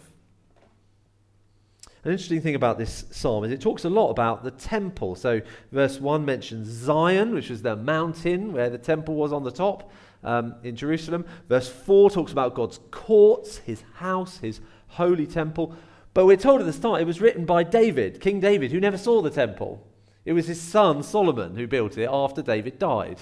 An 2.04 2.12
interesting 2.12 2.42
thing 2.42 2.56
about 2.56 2.78
this 2.78 3.06
psalm 3.10 3.44
is 3.44 3.52
it 3.52 3.62
talks 3.62 3.86
a 3.86 3.90
lot 3.90 4.10
about 4.12 4.44
the 4.44 4.52
temple. 4.52 5.16
So, 5.16 5.42
verse 5.72 6.00
1 6.00 6.24
mentions 6.24 6.68
Zion, 6.68 7.34
which 7.34 7.50
was 7.50 7.62
the 7.62 7.76
mountain 7.76 8.54
where 8.54 8.70
the 8.70 8.78
temple 8.78 9.16
was 9.16 9.34
on 9.34 9.44
the 9.44 9.52
top. 9.52 9.90
um, 10.24 10.56
in 10.64 10.76
Jerusalem. 10.76 11.26
Verse 11.50 11.70
4 11.70 12.10
talks 12.10 12.32
about 12.32 12.56
God's 12.56 12.80
courts, 12.92 13.58
his 13.60 13.84
house, 13.96 14.38
his 14.38 14.62
holy 14.88 15.28
temple. 15.28 15.76
But 16.14 16.26
we're 16.26 16.38
told 16.38 16.62
at 16.62 16.66
the 16.66 16.74
start 16.74 17.02
it 17.02 17.08
was 17.08 17.22
written 17.22 17.46
by 17.46 17.64
David, 17.64 18.22
King 18.22 18.40
David, 18.40 18.72
who 18.72 18.80
never 18.80 18.98
saw 18.98 19.22
the 19.22 19.30
temple. 19.30 19.86
It 20.26 20.34
was 20.34 20.48
his 20.48 20.62
son 20.62 21.04
Solomon 21.04 21.56
who 21.56 21.68
built 21.68 21.98
it 21.98 22.10
after 22.12 22.42
David 22.42 22.80
died. 22.80 23.20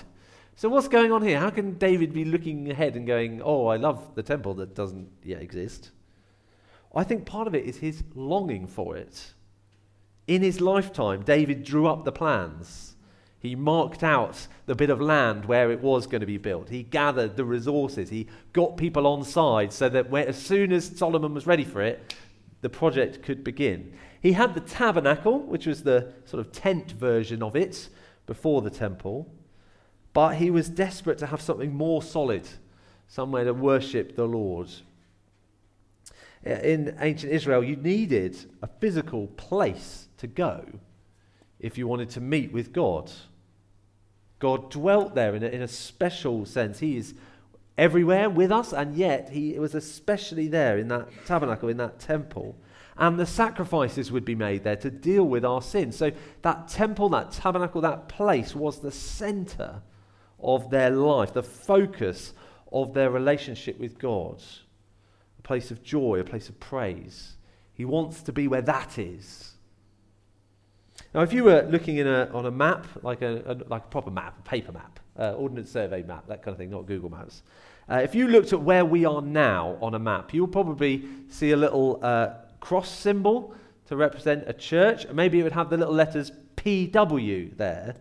So, 0.55 0.69
what's 0.69 0.87
going 0.87 1.11
on 1.11 1.21
here? 1.21 1.39
How 1.39 1.49
can 1.49 1.77
David 1.77 2.13
be 2.13 2.25
looking 2.25 2.69
ahead 2.69 2.95
and 2.95 3.07
going, 3.07 3.41
Oh, 3.43 3.67
I 3.67 3.77
love 3.77 4.15
the 4.15 4.23
temple 4.23 4.53
that 4.55 4.75
doesn't 4.75 5.09
yet 5.23 5.41
exist? 5.41 5.91
I 6.93 7.03
think 7.03 7.25
part 7.25 7.47
of 7.47 7.55
it 7.55 7.65
is 7.65 7.77
his 7.77 8.03
longing 8.15 8.67
for 8.67 8.97
it. 8.97 9.33
In 10.27 10.41
his 10.41 10.61
lifetime, 10.61 11.23
David 11.23 11.63
drew 11.63 11.87
up 11.87 12.05
the 12.05 12.11
plans. 12.11 12.95
He 13.39 13.55
marked 13.55 14.03
out 14.03 14.47
the 14.67 14.75
bit 14.75 14.91
of 14.91 15.01
land 15.01 15.45
where 15.45 15.71
it 15.71 15.81
was 15.81 16.05
going 16.05 16.19
to 16.19 16.27
be 16.27 16.37
built. 16.37 16.69
He 16.69 16.83
gathered 16.83 17.35
the 17.35 17.45
resources. 17.45 18.09
He 18.09 18.27
got 18.53 18.77
people 18.77 19.07
on 19.07 19.23
side 19.23 19.73
so 19.73 19.89
that 19.89 20.11
when, 20.11 20.27
as 20.27 20.37
soon 20.37 20.71
as 20.71 20.85
Solomon 20.85 21.33
was 21.33 21.47
ready 21.47 21.63
for 21.63 21.81
it, 21.81 22.13
the 22.61 22.69
project 22.69 23.23
could 23.23 23.43
begin. 23.43 23.93
He 24.21 24.33
had 24.33 24.53
the 24.53 24.59
tabernacle, 24.59 25.39
which 25.39 25.65
was 25.65 25.81
the 25.81 26.13
sort 26.25 26.45
of 26.45 26.51
tent 26.51 26.91
version 26.91 27.41
of 27.41 27.55
it 27.55 27.89
before 28.27 28.61
the 28.61 28.69
temple, 28.69 29.27
but 30.13 30.35
he 30.35 30.49
was 30.49 30.69
desperate 30.69 31.17
to 31.19 31.27
have 31.27 31.41
something 31.41 31.73
more 31.73 32.01
solid, 32.01 32.47
somewhere 33.07 33.45
to 33.45 33.53
worship 33.53 34.15
the 34.15 34.25
Lord. 34.25 34.69
In 36.43 36.97
ancient 36.99 37.31
Israel, 37.31 37.63
you 37.63 37.75
needed 37.75 38.37
a 38.61 38.67
physical 38.67 39.27
place 39.27 40.07
to 40.17 40.27
go 40.27 40.65
if 41.59 41.77
you 41.77 41.87
wanted 41.87 42.09
to 42.11 42.21
meet 42.21 42.51
with 42.51 42.73
God. 42.73 43.11
God 44.39 44.71
dwelt 44.71 45.13
there 45.13 45.35
in 45.35 45.43
a, 45.43 45.47
in 45.47 45.61
a 45.61 45.67
special 45.67 46.45
sense. 46.45 46.79
He 46.79 46.97
is 46.97 47.13
everywhere 47.77 48.29
with 48.29 48.51
us, 48.51 48.73
and 48.73 48.95
yet 48.95 49.29
he 49.29 49.57
was 49.59 49.75
especially 49.75 50.47
there 50.47 50.79
in 50.79 50.87
that 50.87 51.07
tabernacle, 51.25 51.69
in 51.69 51.77
that 51.77 51.99
temple. 51.99 52.55
And 52.97 53.19
the 53.19 53.25
sacrifices 53.27 54.11
would 54.11 54.25
be 54.25 54.35
made 54.35 54.63
there 54.63 54.75
to 54.77 54.89
deal 54.89 55.23
with 55.23 55.45
our 55.45 55.61
sins. 55.61 55.95
So 55.95 56.11
that 56.41 56.67
temple, 56.67 57.09
that 57.09 57.31
tabernacle, 57.31 57.81
that 57.81 58.09
place 58.09 58.55
was 58.55 58.79
the 58.79 58.91
center 58.91 59.81
of 60.43 60.69
their 60.69 60.89
life, 60.89 61.33
the 61.33 61.43
focus 61.43 62.33
of 62.71 62.93
their 62.93 63.09
relationship 63.09 63.79
with 63.79 63.97
God. 63.97 64.41
A 65.39 65.41
place 65.41 65.71
of 65.71 65.83
joy, 65.83 66.19
a 66.19 66.23
place 66.23 66.49
of 66.49 66.59
praise. 66.59 67.35
He 67.73 67.85
wants 67.85 68.21
to 68.23 68.31
be 68.31 68.47
where 68.47 68.61
that 68.61 68.97
is. 68.97 69.55
Now, 71.13 71.21
if 71.21 71.33
you 71.33 71.43
were 71.43 71.67
looking 71.69 71.97
in 71.97 72.07
a, 72.07 72.29
on 72.33 72.45
a 72.45 72.51
map, 72.51 72.87
like 73.01 73.21
a, 73.21 73.41
a, 73.45 73.53
like 73.69 73.83
a 73.83 73.87
proper 73.87 74.11
map, 74.11 74.39
a 74.39 74.41
paper 74.43 74.71
map, 74.71 74.99
uh, 75.19 75.33
Ordnance 75.33 75.71
Survey 75.71 76.03
map, 76.03 76.27
that 76.27 76.41
kind 76.41 76.53
of 76.53 76.57
thing, 76.57 76.69
not 76.69 76.85
Google 76.85 77.09
Maps, 77.09 77.43
uh, 77.89 77.95
if 77.95 78.15
you 78.15 78.27
looked 78.27 78.53
at 78.53 78.61
where 78.61 78.85
we 78.85 79.03
are 79.03 79.21
now 79.21 79.77
on 79.81 79.95
a 79.95 79.99
map, 79.99 80.33
you'll 80.33 80.47
probably 80.47 81.03
see 81.29 81.51
a 81.51 81.57
little 81.57 81.99
uh, 82.01 82.35
cross 82.61 82.89
symbol 82.89 83.53
to 83.87 83.97
represent 83.97 84.45
a 84.47 84.53
church. 84.53 85.05
Maybe 85.11 85.39
it 85.39 85.43
would 85.43 85.51
have 85.51 85.69
the 85.69 85.77
little 85.77 85.93
letters 85.93 86.31
PW 86.55 87.57
there 87.57 87.95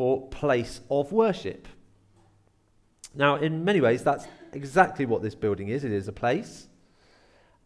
for 0.00 0.26
place 0.28 0.80
of 0.90 1.12
worship. 1.12 1.68
Now, 3.14 3.36
in 3.36 3.66
many 3.66 3.82
ways, 3.82 4.02
that's 4.02 4.26
exactly 4.54 5.04
what 5.04 5.20
this 5.20 5.34
building 5.34 5.68
is. 5.68 5.84
It 5.84 5.92
is 5.92 6.08
a 6.08 6.12
place, 6.12 6.68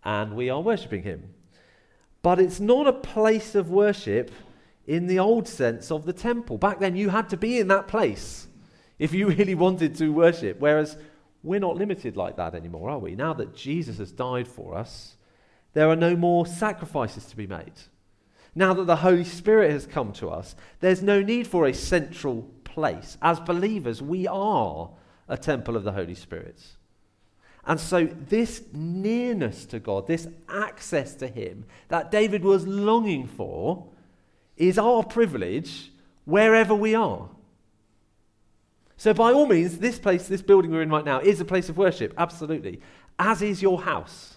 and 0.03 0.35
we 0.35 0.51
are 0.51 0.61
worshipping 0.61 1.05
Him. 1.05 1.33
But 2.23 2.41
it's 2.41 2.59
not 2.59 2.89
a 2.89 2.93
place 2.93 3.55
of 3.55 3.71
worship 3.71 4.33
in 4.85 5.07
the 5.07 5.21
old 5.21 5.47
sense 5.47 5.93
of 5.93 6.07
the 6.07 6.13
temple. 6.13 6.59
Back 6.59 6.81
then, 6.81 6.97
you 6.97 7.09
had 7.09 7.29
to 7.29 7.37
be 7.37 7.61
in 7.61 7.69
that 7.69 7.87
place 7.87 8.49
if 8.99 9.15
you 9.15 9.29
really 9.29 9.55
wanted 9.55 9.95
to 9.99 10.09
worship. 10.09 10.59
Whereas 10.59 10.97
we're 11.45 11.61
not 11.61 11.77
limited 11.77 12.17
like 12.17 12.35
that 12.39 12.57
anymore, 12.57 12.91
are 12.91 12.99
we? 12.99 13.15
Now 13.15 13.35
that 13.35 13.55
Jesus 13.55 13.99
has 13.99 14.11
died 14.11 14.49
for 14.49 14.75
us, 14.75 15.15
there 15.73 15.89
are 15.89 15.95
no 15.95 16.17
more 16.17 16.47
sacrifices 16.47 17.27
to 17.27 17.37
be 17.37 17.47
made. 17.47 17.75
Now 18.55 18.73
that 18.75 18.87
the 18.87 18.97
Holy 18.97 19.25
Spirit 19.25 19.73
has 19.73 19.87
come 19.87 20.13
to 20.15 20.31
us, 20.31 20.55
there's 20.81 21.03
no 21.03 21.23
need 21.23 21.47
for 21.47 21.67
a 21.67 21.75
central 21.75 22.49
place. 22.63 23.19
As 23.21 23.41
believers, 23.41 24.01
we 24.01 24.27
are 24.27 24.91
a 25.29 25.37
temple 25.37 25.77
of 25.77 25.85
the 25.85 25.93
Holy 25.93 26.15
Spirit. 26.15 26.61
And 27.67 27.81
so, 27.81 28.07
this 28.07 28.63
nearness 28.73 29.65
to 29.67 29.81
God, 29.81 30.07
this 30.07 30.29
access 30.49 31.15
to 31.17 31.27
Him 31.27 31.65
that 31.89 32.11
David 32.11 32.45
was 32.45 32.67
longing 32.67 33.27
for, 33.27 33.87
is 34.57 34.79
our 34.79 35.03
privilege 35.03 35.91
wherever 36.25 36.75
we 36.75 36.95
are. 36.95 37.29
So, 38.97 39.15
by 39.15 39.33
all 39.33 39.47
means, 39.47 39.79
this 39.79 39.99
place, 39.99 40.29
this 40.29 40.43
building 40.43 40.71
we're 40.71 40.83
in 40.83 40.91
right 40.91 41.05
now, 41.05 41.21
is 41.21 41.41
a 41.41 41.45
place 41.45 41.69
of 41.69 41.79
worship, 41.79 42.15
absolutely. 42.19 42.81
As 43.19 43.41
is 43.43 43.63
your 43.63 43.83
house, 43.83 44.37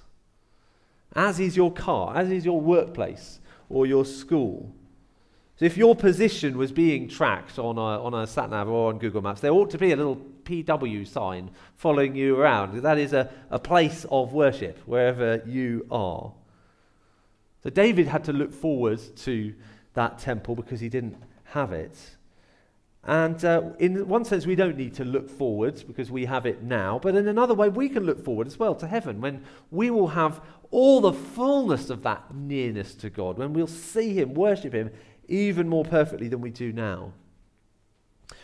as 1.14 1.40
is 1.40 1.58
your 1.58 1.72
car, 1.72 2.16
as 2.16 2.32
is 2.32 2.46
your 2.46 2.62
workplace 2.62 3.40
or 3.70 3.86
your 3.86 4.06
school. 4.06 4.74
So, 5.58 5.66
if 5.66 5.76
your 5.76 5.96
position 5.96 6.58
was 6.58 6.72
being 6.72 7.08
tracked 7.08 7.58
on 7.58 7.78
a, 7.78 8.04
on 8.04 8.14
a 8.14 8.28
sat 8.28 8.50
nav 8.50 8.70
or 8.70 8.90
on 8.90 9.00
Google 9.00 9.22
Maps, 9.22 9.42
there 9.42 9.52
ought 9.52 9.72
to 9.72 9.78
be 9.78 9.92
a 9.92 9.96
little 9.96 10.18
PW 10.44 11.08
sign 11.08 11.50
following 11.76 12.16
you 12.16 12.40
around. 12.40 12.82
That 12.82 12.98
is 12.98 13.14
a, 13.14 13.32
a 13.50 13.60
place 13.60 14.06
of 14.12 14.34
worship 14.34 14.78
wherever 14.86 15.42
you 15.46 15.86
are. 15.90 16.32
So, 17.64 17.70
David 17.72 18.08
had 18.08 18.24
to 18.26 18.34
look 18.34 18.54
forward 18.54 19.00
to 19.18 19.54
that 19.94 20.20
temple 20.20 20.56
because 20.56 20.80
he 20.80 20.90
didn't 20.90 21.18
have 21.46 21.74
it. 21.74 21.98
And 23.08 23.44
uh, 23.46 23.62
in 23.80 24.06
one 24.08 24.26
sense, 24.26 24.46
we 24.46 24.56
don't 24.56 24.78
need 24.78 24.94
to 24.96 25.06
look 25.06 25.30
forwards 25.30 25.82
because 25.82 26.12
we 26.12 26.26
have 26.26 26.46
it 26.46 26.62
now. 26.62 27.00
But 27.02 27.16
in 27.16 27.28
another 27.28 27.54
way, 27.54 27.70
we 27.70 27.88
can 27.88 28.04
look 28.04 28.24
forward 28.24 28.48
as 28.48 28.60
well 28.60 28.76
to 28.76 28.88
heaven 28.88 29.22
when 29.22 29.46
we 29.72 29.90
will 29.90 30.10
have 30.10 30.42
all 30.72 31.00
the 31.00 31.14
fullness 31.14 31.90
of 31.90 32.04
that 32.04 32.36
nearness 32.36 32.94
to 32.96 33.10
God, 33.10 33.38
when 33.38 33.54
we'll 33.54 33.66
see 33.66 34.14
Him, 34.14 34.34
worship 34.34 34.74
Him 34.74 34.92
even 35.30 35.70
more 35.70 35.86
perfectly 35.86 36.28
than 36.28 36.42
we 36.42 36.50
do 36.50 36.74
now. 36.74 37.14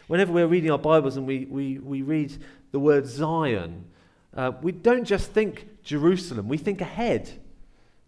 Whenever 0.08 0.32
we're 0.32 0.48
reading 0.48 0.72
our 0.72 0.78
Bibles 0.78 1.18
and 1.18 1.28
we, 1.28 1.46
we, 1.46 1.80
we 1.80 2.02
read 2.02 2.34
the 2.72 2.80
word 2.80 3.06
Zion, 3.06 3.84
uh, 4.34 4.54
we 4.62 4.72
don't 4.72 5.06
just 5.06 5.32
think 5.32 5.68
Jerusalem, 5.84 6.48
we 6.48 6.58
think 6.58 6.80
ahead 6.80 7.30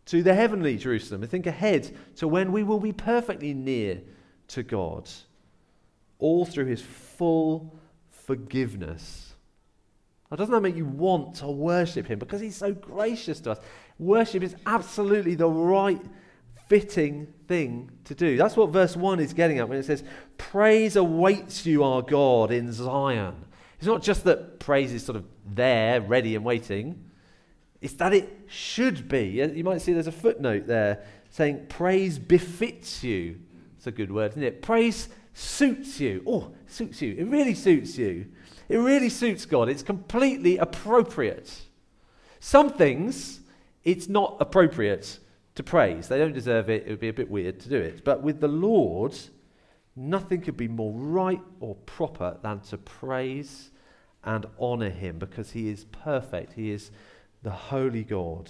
to 0.05 0.23
the 0.23 0.33
heavenly 0.33 0.77
Jerusalem 0.77 1.21
We 1.21 1.27
think 1.27 1.47
ahead 1.47 1.91
to 2.17 2.27
when 2.27 2.51
we 2.51 2.63
will 2.63 2.79
be 2.79 2.93
perfectly 2.93 3.53
near 3.53 4.01
to 4.49 4.63
God, 4.63 5.09
all 6.19 6.45
through 6.45 6.65
his 6.65 6.81
full 6.81 7.77
forgiveness. 8.09 9.33
Now, 10.29 10.37
doesn't 10.37 10.53
that 10.53 10.61
make 10.61 10.75
you 10.75 10.85
want 10.85 11.35
to 11.35 11.47
worship 11.47 12.07
him? 12.07 12.19
Because 12.19 12.41
he's 12.41 12.55
so 12.55 12.73
gracious 12.73 13.39
to 13.41 13.51
us. 13.51 13.59
Worship 13.99 14.43
is 14.43 14.55
absolutely 14.65 15.35
the 15.35 15.47
right, 15.47 16.01
fitting 16.67 17.27
thing 17.47 17.91
to 18.05 18.15
do. 18.15 18.35
That's 18.35 18.57
what 18.57 18.71
verse 18.71 18.95
1 18.95 19.19
is 19.19 19.33
getting 19.33 19.59
at 19.59 19.69
when 19.69 19.77
it 19.77 19.85
says, 19.85 20.03
Praise 20.37 20.95
awaits 20.95 21.65
you, 21.65 21.83
our 21.83 22.01
God, 22.01 22.51
in 22.51 22.71
Zion. 22.71 23.35
It's 23.77 23.87
not 23.87 24.01
just 24.01 24.23
that 24.23 24.59
praise 24.59 24.91
is 24.93 25.05
sort 25.05 25.17
of 25.17 25.25
there, 25.45 26.01
ready 26.01 26.35
and 26.35 26.43
waiting. 26.43 27.05
It's 27.81 27.93
that 27.93 28.13
it 28.13 28.45
should 28.47 29.07
be. 29.07 29.41
You 29.55 29.63
might 29.63 29.81
see 29.81 29.93
there's 29.93 30.07
a 30.07 30.11
footnote 30.11 30.65
there 30.65 31.05
saying, 31.29 31.67
Praise 31.69 32.17
befits 32.17 33.03
you. 33.03 33.39
It's 33.77 33.85
a 33.85 33.91
good 33.91 34.11
word, 34.11 34.31
isn't 34.31 34.43
it? 34.43 34.63
Praise 34.63 35.09
suits 35.35 35.99
you. 35.99 36.23
Oh, 36.25 36.51
suits 36.65 37.01
you. 37.01 37.13
It 37.17 37.25
really 37.25 37.53
suits 37.53 37.97
you. 37.97 38.25
It 38.69 38.77
really 38.77 39.09
suits 39.09 39.45
God. 39.45 39.67
It's 39.67 39.83
completely 39.83 40.57
appropriate. 40.57 41.61
Some 42.39 42.71
things, 42.71 43.41
it's 43.83 44.07
not 44.07 44.37
appropriate 44.39 45.19
to 45.55 45.61
praise. 45.63 46.07
They 46.07 46.17
don't 46.17 46.33
deserve 46.33 46.69
it. 46.69 46.83
It 46.87 46.89
would 46.89 46.99
be 47.01 47.09
a 47.09 47.13
bit 47.13 47.29
weird 47.29 47.59
to 47.59 47.69
do 47.69 47.77
it. 47.77 48.05
But 48.05 48.23
with 48.23 48.39
the 48.39 48.47
Lord, 48.47 49.13
nothing 49.95 50.39
could 50.39 50.55
be 50.55 50.69
more 50.69 50.93
right 50.93 51.41
or 51.59 51.75
proper 51.75 52.37
than 52.41 52.61
to 52.61 52.77
praise 52.77 53.71
and 54.23 54.45
honor 54.57 54.89
him 54.89 55.19
because 55.19 55.51
he 55.51 55.67
is 55.67 55.83
perfect. 55.83 56.53
He 56.53 56.71
is 56.71 56.91
the 57.43 57.51
holy 57.51 58.05
God. 58.05 58.49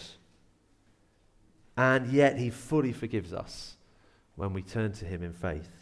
And 1.75 2.11
yet 2.11 2.37
he 2.37 2.51
fully 2.51 2.93
forgives 2.93 3.33
us 3.33 3.75
when 4.35 4.53
we 4.53 4.61
turn 4.61 4.93
to 4.93 5.05
him 5.05 5.23
in 5.23 5.33
faith. 5.33 5.74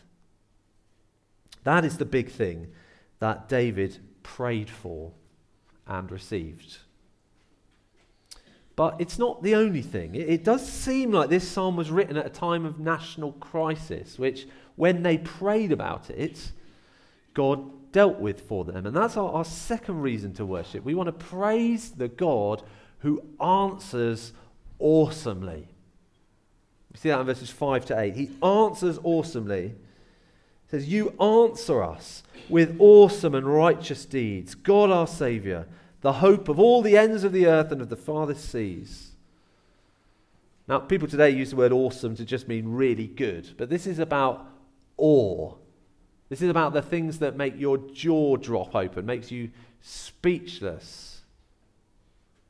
That 1.63 1.85
is 1.85 1.97
the 1.97 2.05
big 2.05 2.29
thing 2.29 2.67
that 3.19 3.47
David 3.47 3.99
prayed 4.21 4.69
for 4.69 5.11
and 5.87 6.11
received. 6.11 6.77
But 8.75 8.99
it's 8.99 9.19
not 9.19 9.43
the 9.43 9.55
only 9.55 9.81
thing. 9.81 10.15
It, 10.15 10.29
it, 10.29 10.43
does 10.43 10.67
seem 10.67 11.11
like 11.11 11.29
this 11.29 11.47
psalm 11.47 11.75
was 11.75 11.91
written 11.91 12.17
at 12.17 12.25
a 12.25 12.29
time 12.29 12.65
of 12.65 12.79
national 12.79 13.33
crisis, 13.33 14.17
which, 14.17 14.47
when 14.75 15.03
they 15.03 15.19
prayed 15.19 15.71
about 15.71 16.09
it, 16.09 16.51
God 17.33 17.91
dealt 17.91 18.19
with 18.19 18.41
for 18.41 18.65
them. 18.65 18.85
And 18.85 18.95
that's 18.95 19.15
our, 19.15 19.31
our 19.31 19.45
second 19.45 20.01
reason 20.01 20.33
to 20.33 20.45
worship. 20.45 20.83
We 20.83 20.95
want 20.95 21.07
to 21.07 21.13
praise 21.13 21.91
the 21.91 22.07
God 22.07 22.63
who 22.99 23.21
answers 23.39 24.33
awesomely. 24.79 25.67
We 26.91 26.97
see 26.99 27.09
that 27.09 27.19
in 27.19 27.25
verses 27.25 27.51
5 27.51 27.85
to 27.87 27.99
8. 27.99 28.15
He 28.15 28.31
answers 28.41 28.99
awesomely. 29.03 29.75
Says, 30.73 30.89
You 30.89 31.13
answer 31.21 31.83
us 31.83 32.23
with 32.49 32.77
awesome 32.79 33.35
and 33.35 33.45
righteous 33.45 34.05
deeds, 34.05 34.55
God 34.55 34.89
our 34.89 35.05
Saviour, 35.05 35.67
the 36.01 36.13
hope 36.13 36.49
of 36.49 36.59
all 36.59 36.81
the 36.81 36.97
ends 36.97 37.23
of 37.23 37.31
the 37.31 37.45
earth 37.45 37.71
and 37.71 37.79
of 37.79 37.89
the 37.89 37.95
farthest 37.95 38.49
seas. 38.49 39.11
Now, 40.67 40.79
people 40.79 41.07
today 41.07 41.29
use 41.29 41.51
the 41.51 41.57
word 41.57 41.71
awesome 41.71 42.15
to 42.15 42.25
just 42.25 42.47
mean 42.47 42.69
really 42.69 43.05
good, 43.05 43.53
but 43.55 43.69
this 43.69 43.85
is 43.85 43.99
about 43.99 44.47
awe. 44.97 45.53
This 46.29 46.41
is 46.41 46.49
about 46.49 46.73
the 46.73 46.81
things 46.81 47.19
that 47.19 47.37
make 47.37 47.53
your 47.55 47.77
jaw 47.77 48.35
drop 48.37 48.73
open, 48.73 49.05
makes 49.05 49.29
you 49.29 49.51
speechless. 49.79 51.21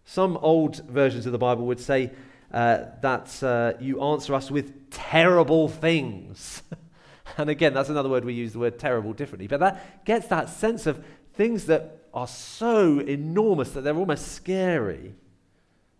Some 0.05 0.37
old 0.37 0.77
versions 0.87 1.25
of 1.25 1.33
the 1.33 1.37
Bible 1.37 1.65
would 1.65 1.81
say 1.81 2.11
uh, 2.53 2.85
that 3.01 3.43
uh, 3.43 3.73
you 3.81 4.01
answer 4.01 4.33
us 4.33 4.49
with 4.49 4.91
terrible 4.91 5.67
things. 5.67 6.63
and 7.37 7.49
again, 7.49 7.73
that's 7.73 7.89
another 7.89 8.09
word 8.09 8.25
we 8.25 8.33
use 8.33 8.53
the 8.53 8.59
word 8.59 8.79
terrible 8.79 9.13
differently, 9.13 9.47
but 9.47 9.59
that 9.59 10.05
gets 10.05 10.27
that 10.27 10.49
sense 10.49 10.85
of 10.85 11.03
things 11.33 11.65
that 11.65 11.99
are 12.13 12.27
so 12.27 12.99
enormous 12.99 13.71
that 13.71 13.81
they're 13.81 13.95
almost 13.95 14.33
scary. 14.33 15.15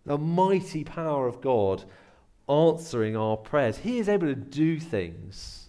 The 0.06 0.18
mighty 0.18 0.84
power 0.84 1.26
of 1.26 1.40
God 1.40 1.84
answering 2.48 3.16
our 3.16 3.36
prayers. 3.36 3.78
He 3.78 3.98
is 3.98 4.08
able 4.08 4.26
to 4.26 4.34
do 4.34 4.78
things 4.78 5.66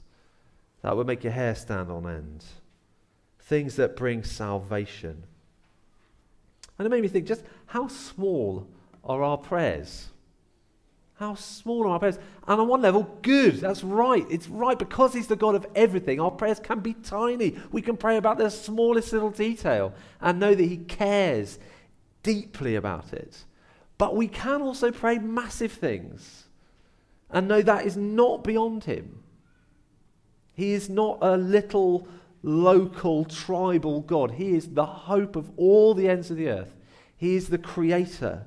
that 0.82 0.96
would 0.96 1.08
make 1.08 1.24
your 1.24 1.34
hair 1.34 1.56
stand 1.56 1.90
on 1.90 2.08
end, 2.08 2.44
things 3.40 3.76
that 3.78 3.96
bring 3.96 4.24
salvation. 4.24 5.24
And 6.78 6.86
it 6.86 6.90
made 6.90 7.02
me 7.02 7.08
think 7.08 7.26
just 7.26 7.44
how 7.68 7.88
small 7.88 8.68
are 9.04 9.24
our 9.24 9.38
prayers? 9.38 10.10
How 11.16 11.36
small 11.36 11.86
are 11.86 11.92
our 11.92 12.00
prayers? 12.00 12.20
And 12.46 12.60
on 12.60 12.68
one 12.68 12.82
level, 12.82 13.18
good. 13.22 13.56
That's 13.56 13.84
right. 13.84 14.26
It's 14.30 14.50
right 14.50 14.78
because 14.78 15.14
He's 15.14 15.28
the 15.28 15.38
God 15.38 15.56
of 15.56 15.66
everything. 15.74 16.20
Our 16.20 16.32
prayers 16.32 16.60
can 16.60 16.82
be 16.82 16.94
tiny. 16.94 17.58
We 17.72 17.82
can 17.82 17.96
pray 17.96 18.18
about 18.18 18.38
the 18.38 18.50
smallest 18.50 19.14
little 19.14 19.30
detail 19.30 19.94
and 20.20 20.40
know 20.40 20.54
that 20.54 20.64
He 20.64 20.78
cares 20.78 21.58
deeply 22.22 22.76
about 22.76 23.14
it. 23.14 23.46
But 23.98 24.16
we 24.16 24.28
can 24.28 24.62
also 24.62 24.92
pray 24.92 25.18
massive 25.18 25.72
things 25.72 26.46
and 27.30 27.48
know 27.48 27.62
that 27.62 27.86
is 27.86 27.96
not 27.96 28.44
beyond 28.44 28.84
Him. 28.84 29.24
He 30.54 30.74
is 30.74 30.90
not 30.90 31.20
a 31.22 31.38
little 31.38 32.08
local 32.44 33.24
tribal 33.24 34.02
God. 34.02 34.32
He 34.32 34.56
is 34.56 34.68
the 34.68 34.86
hope 34.86 35.38
of 35.38 35.50
all 35.56 35.94
the 35.94 36.10
ends 36.10 36.30
of 36.30 36.38
the 36.38 36.50
earth. 36.50 36.76
He 37.16 37.36
is 37.36 37.48
the 37.48 37.58
creator. 37.58 38.46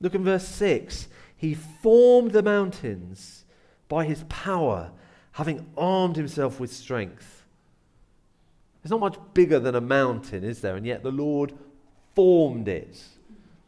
Look 0.00 0.14
in 0.14 0.24
verse 0.24 0.48
6. 0.48 1.08
He 1.36 1.54
formed 1.54 2.32
the 2.32 2.42
mountains 2.42 3.44
by 3.88 4.04
his 4.06 4.24
power, 4.28 4.90
having 5.32 5.66
armed 5.76 6.16
himself 6.16 6.58
with 6.58 6.72
strength. 6.72 7.44
It's 8.82 8.90
not 8.90 9.00
much 9.00 9.18
bigger 9.34 9.58
than 9.58 9.74
a 9.74 9.80
mountain, 9.80 10.44
is 10.44 10.60
there? 10.60 10.76
And 10.76 10.86
yet 10.86 11.02
the 11.02 11.10
Lord 11.10 11.52
formed 12.14 12.68
it. 12.68 13.02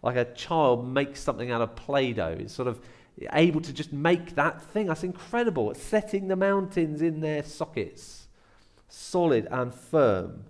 Like 0.03 0.17
a 0.17 0.25
child 0.25 0.89
makes 0.89 1.21
something 1.21 1.51
out 1.51 1.61
of 1.61 1.77
Play 1.77 2.13
Doh. 2.13 2.37
It's 2.39 2.55
sort 2.55 2.69
of 2.69 2.81
able 3.33 3.61
to 3.61 3.73
just 3.73 3.93
make 3.93 4.37
that 4.37 4.63
thing. 4.63 4.87
That's 4.87 5.03
incredible. 5.03 5.71
It's 5.71 5.83
setting 5.83 6.29
the 6.29 6.37
mountains 6.37 7.03
in 7.03 7.21
their 7.21 7.43
sockets, 7.43 8.29
solid 8.89 9.49
and 9.51 9.75
firm. 9.75 10.45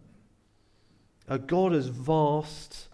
A 1.27 1.39
God 1.39 1.73
as 1.73 1.89
vast 1.89 2.89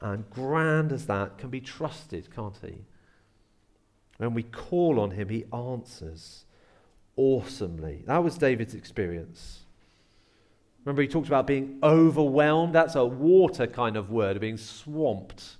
and 0.00 0.28
grand 0.30 0.92
as 0.92 1.06
that 1.06 1.38
can 1.38 1.48
be 1.50 1.60
trusted, 1.60 2.34
can't 2.34 2.58
he? 2.60 2.84
When 4.20 4.34
we 4.34 4.42
call 4.42 5.00
on 5.00 5.12
him, 5.12 5.30
he 5.30 5.46
answers 5.50 6.44
awesomely. 7.16 8.02
That 8.06 8.22
was 8.22 8.36
David's 8.36 8.74
experience. 8.74 9.60
Remember, 10.84 11.00
he 11.00 11.08
talked 11.08 11.28
about 11.28 11.46
being 11.46 11.78
overwhelmed. 11.82 12.74
That's 12.74 12.96
a 12.96 13.04
water 13.06 13.66
kind 13.66 13.96
of 13.96 14.10
word, 14.10 14.38
being 14.38 14.58
swamped. 14.58 15.56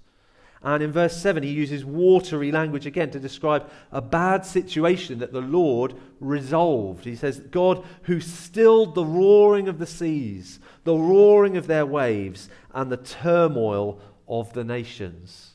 And 0.62 0.82
in 0.82 0.92
verse 0.92 1.16
7, 1.16 1.42
he 1.42 1.48
uses 1.48 1.86
watery 1.86 2.52
language 2.52 2.84
again 2.84 3.10
to 3.12 3.18
describe 3.18 3.70
a 3.92 4.02
bad 4.02 4.44
situation 4.44 5.20
that 5.20 5.32
the 5.32 5.40
Lord 5.40 5.94
resolved. 6.20 7.06
He 7.06 7.16
says, 7.16 7.40
God 7.40 7.82
who 8.02 8.20
stilled 8.20 8.94
the 8.94 9.06
roaring 9.06 9.68
of 9.68 9.78
the 9.78 9.86
seas, 9.86 10.60
the 10.84 10.94
roaring 10.94 11.56
of 11.56 11.66
their 11.66 11.86
waves, 11.86 12.50
and 12.74 12.92
the 12.92 12.98
turmoil 12.98 14.02
of 14.28 14.52
the 14.52 14.64
nations. 14.64 15.52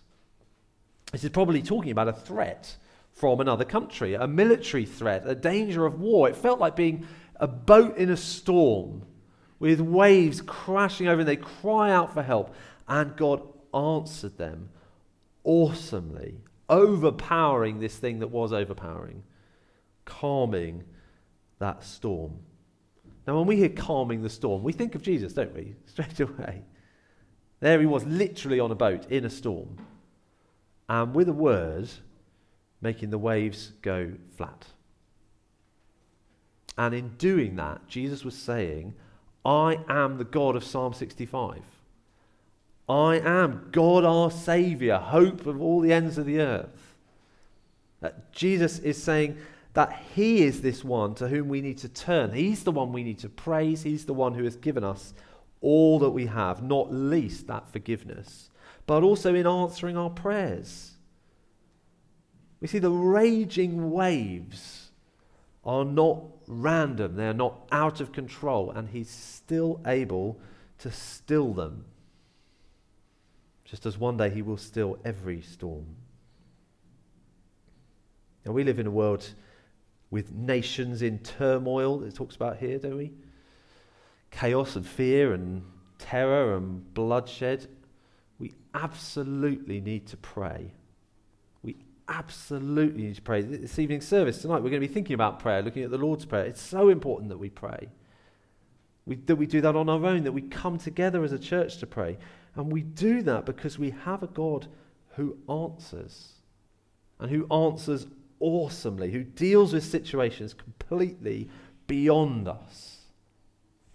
This 1.11 1.23
is 1.23 1.29
probably 1.29 1.61
talking 1.61 1.91
about 1.91 2.07
a 2.07 2.13
threat 2.13 2.77
from 3.15 3.39
another 3.39 3.63
country, 3.63 4.13
a 4.13 4.27
military 4.27 4.85
threat, 4.85 5.23
a 5.25 5.33
danger 5.33 5.85
of 5.85 5.99
war. 5.99 6.29
It 6.29 6.35
felt 6.35 6.59
like 6.59 6.75
being 6.75 7.07
a 7.37 7.47
boat 7.47 7.97
in 7.97 8.09
a 8.09 8.17
storm 8.17 9.03
with 9.57 9.79
waves 9.79 10.41
crashing 10.41 11.07
over, 11.07 11.21
and 11.21 11.27
they 11.27 11.37
cry 11.37 11.91
out 11.91 12.13
for 12.13 12.21
help. 12.21 12.53
And 12.87 13.15
God 13.15 13.41
answered 13.73 14.37
them 14.37 14.69
awesomely, 15.45 16.35
overpowering 16.67 17.79
this 17.79 17.95
thing 17.95 18.19
that 18.19 18.27
was 18.27 18.51
overpowering, 18.51 19.23
calming 20.03 20.83
that 21.59 21.85
storm. 21.85 22.39
Now, 23.25 23.37
when 23.37 23.47
we 23.47 23.55
hear 23.55 23.69
calming 23.69 24.23
the 24.23 24.29
storm, 24.29 24.61
we 24.61 24.73
think 24.73 24.93
of 24.93 25.01
Jesus, 25.01 25.31
don't 25.31 25.55
we? 25.55 25.75
Straight 25.85 26.19
away. 26.19 26.63
There 27.61 27.79
he 27.79 27.85
was, 27.85 28.03
literally 28.03 28.59
on 28.59 28.71
a 28.71 28.75
boat 28.75 29.09
in 29.09 29.23
a 29.23 29.29
storm. 29.29 29.77
And 30.89 31.15
with 31.15 31.29
a 31.29 31.33
word, 31.33 31.89
making 32.81 33.09
the 33.09 33.17
waves 33.17 33.71
go 33.81 34.13
flat. 34.37 34.65
And 36.77 36.93
in 36.93 37.09
doing 37.17 37.55
that, 37.55 37.87
Jesus 37.87 38.25
was 38.25 38.35
saying, 38.35 38.93
I 39.45 39.79
am 39.87 40.17
the 40.17 40.23
God 40.23 40.55
of 40.55 40.63
Psalm 40.63 40.93
65. 40.93 41.61
I 42.87 43.19
am 43.19 43.69
God 43.71 44.03
our 44.03 44.29
Saviour, 44.29 44.97
hope 44.97 45.45
of 45.45 45.61
all 45.61 45.79
the 45.79 45.93
ends 45.93 46.17
of 46.17 46.25
the 46.25 46.39
earth. 46.39 46.95
That 48.01 48.31
Jesus 48.31 48.79
is 48.79 49.01
saying 49.01 49.37
that 49.73 50.03
He 50.13 50.43
is 50.43 50.61
this 50.61 50.83
one 50.83 51.15
to 51.15 51.27
whom 51.27 51.47
we 51.47 51.61
need 51.61 51.77
to 51.79 51.89
turn. 51.89 52.33
He's 52.33 52.63
the 52.63 52.71
one 52.71 52.91
we 52.91 53.03
need 53.03 53.19
to 53.19 53.29
praise. 53.29 53.83
He's 53.83 54.05
the 54.05 54.13
one 54.13 54.33
who 54.33 54.43
has 54.43 54.55
given 54.55 54.83
us 54.83 55.13
all 55.61 55.99
that 55.99 56.11
we 56.11 56.27
have, 56.27 56.61
not 56.61 56.93
least 56.93 57.47
that 57.47 57.71
forgiveness, 57.71 58.49
but 58.85 59.03
also 59.03 59.33
in 59.33 59.47
answering 59.47 59.97
our 59.97 60.09
prayers. 60.09 60.91
We 62.65 62.69
see 62.69 62.79
the 62.79 62.89
raging 62.89 63.91
waves 63.91 64.89
are 65.63 65.85
not 65.85 66.23
random, 66.47 67.15
they 67.15 67.27
are 67.27 67.31
not 67.31 67.67
out 67.71 68.01
of 68.01 68.11
control, 68.11 68.71
and 68.71 68.89
he's 68.89 69.07
still 69.07 69.79
able 69.85 70.39
to 70.79 70.89
still 70.89 71.53
them. 71.53 71.85
Just 73.65 73.85
as 73.85 73.99
one 73.99 74.17
day 74.17 74.31
he 74.31 74.41
will 74.41 74.57
still 74.57 74.97
every 75.05 75.43
storm. 75.43 75.85
Now, 78.43 78.53
we 78.53 78.63
live 78.63 78.79
in 78.79 78.87
a 78.87 78.91
world 78.91 79.29
with 80.09 80.31
nations 80.31 81.03
in 81.03 81.19
turmoil, 81.19 82.03
it 82.03 82.15
talks 82.15 82.35
about 82.35 82.57
here, 82.57 82.79
don't 82.79 82.97
we? 82.97 83.11
Chaos 84.31 84.75
and 84.75 84.87
fear 84.87 85.33
and 85.33 85.61
terror 85.99 86.57
and 86.57 86.91
bloodshed. 86.95 87.67
We 88.39 88.55
absolutely 88.73 89.81
need 89.81 90.07
to 90.07 90.17
pray 90.17 90.71
absolutely 92.07 93.03
need 93.03 93.15
to 93.15 93.21
pray. 93.21 93.41
This 93.41 93.79
evening 93.79 94.01
service 94.01 94.41
tonight, 94.41 94.57
we're 94.57 94.69
going 94.69 94.81
to 94.81 94.87
be 94.87 94.93
thinking 94.93 95.13
about 95.13 95.39
prayer, 95.39 95.61
looking 95.61 95.83
at 95.83 95.91
the 95.91 95.97
Lord's 95.97 96.25
Prayer. 96.25 96.45
It's 96.45 96.61
so 96.61 96.89
important 96.89 97.29
that 97.29 97.37
we 97.37 97.49
pray. 97.49 97.89
We, 99.05 99.15
that 99.15 99.35
we 99.35 99.45
do 99.45 99.61
that 99.61 99.75
on 99.75 99.89
our 99.89 100.03
own, 100.05 100.23
that 100.23 100.31
we 100.31 100.41
come 100.41 100.77
together 100.77 101.23
as 101.23 101.31
a 101.31 101.39
church 101.39 101.77
to 101.77 101.87
pray. 101.87 102.17
And 102.55 102.71
we 102.71 102.81
do 102.81 103.21
that 103.23 103.45
because 103.45 103.77
we 103.77 103.91
have 103.91 104.23
a 104.23 104.27
God 104.27 104.67
who 105.15 105.37
answers 105.49 106.33
and 107.19 107.29
who 107.29 107.47
answers 107.53 108.07
awesomely, 108.39 109.11
who 109.11 109.23
deals 109.23 109.73
with 109.73 109.83
situations 109.83 110.53
completely 110.53 111.49
beyond 111.87 112.47
us. 112.47 112.99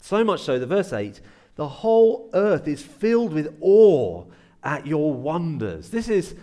So 0.00 0.24
much 0.24 0.42
so 0.42 0.58
that 0.58 0.66
verse 0.66 0.92
8 0.92 1.20
the 1.56 1.68
whole 1.68 2.30
earth 2.32 2.66
is 2.66 2.82
filled 2.82 3.34
with 3.34 3.54
awe 3.60 4.24
at 4.62 4.86
your 4.86 5.12
wonders. 5.12 5.90
This 5.90 6.08
is 6.08 6.34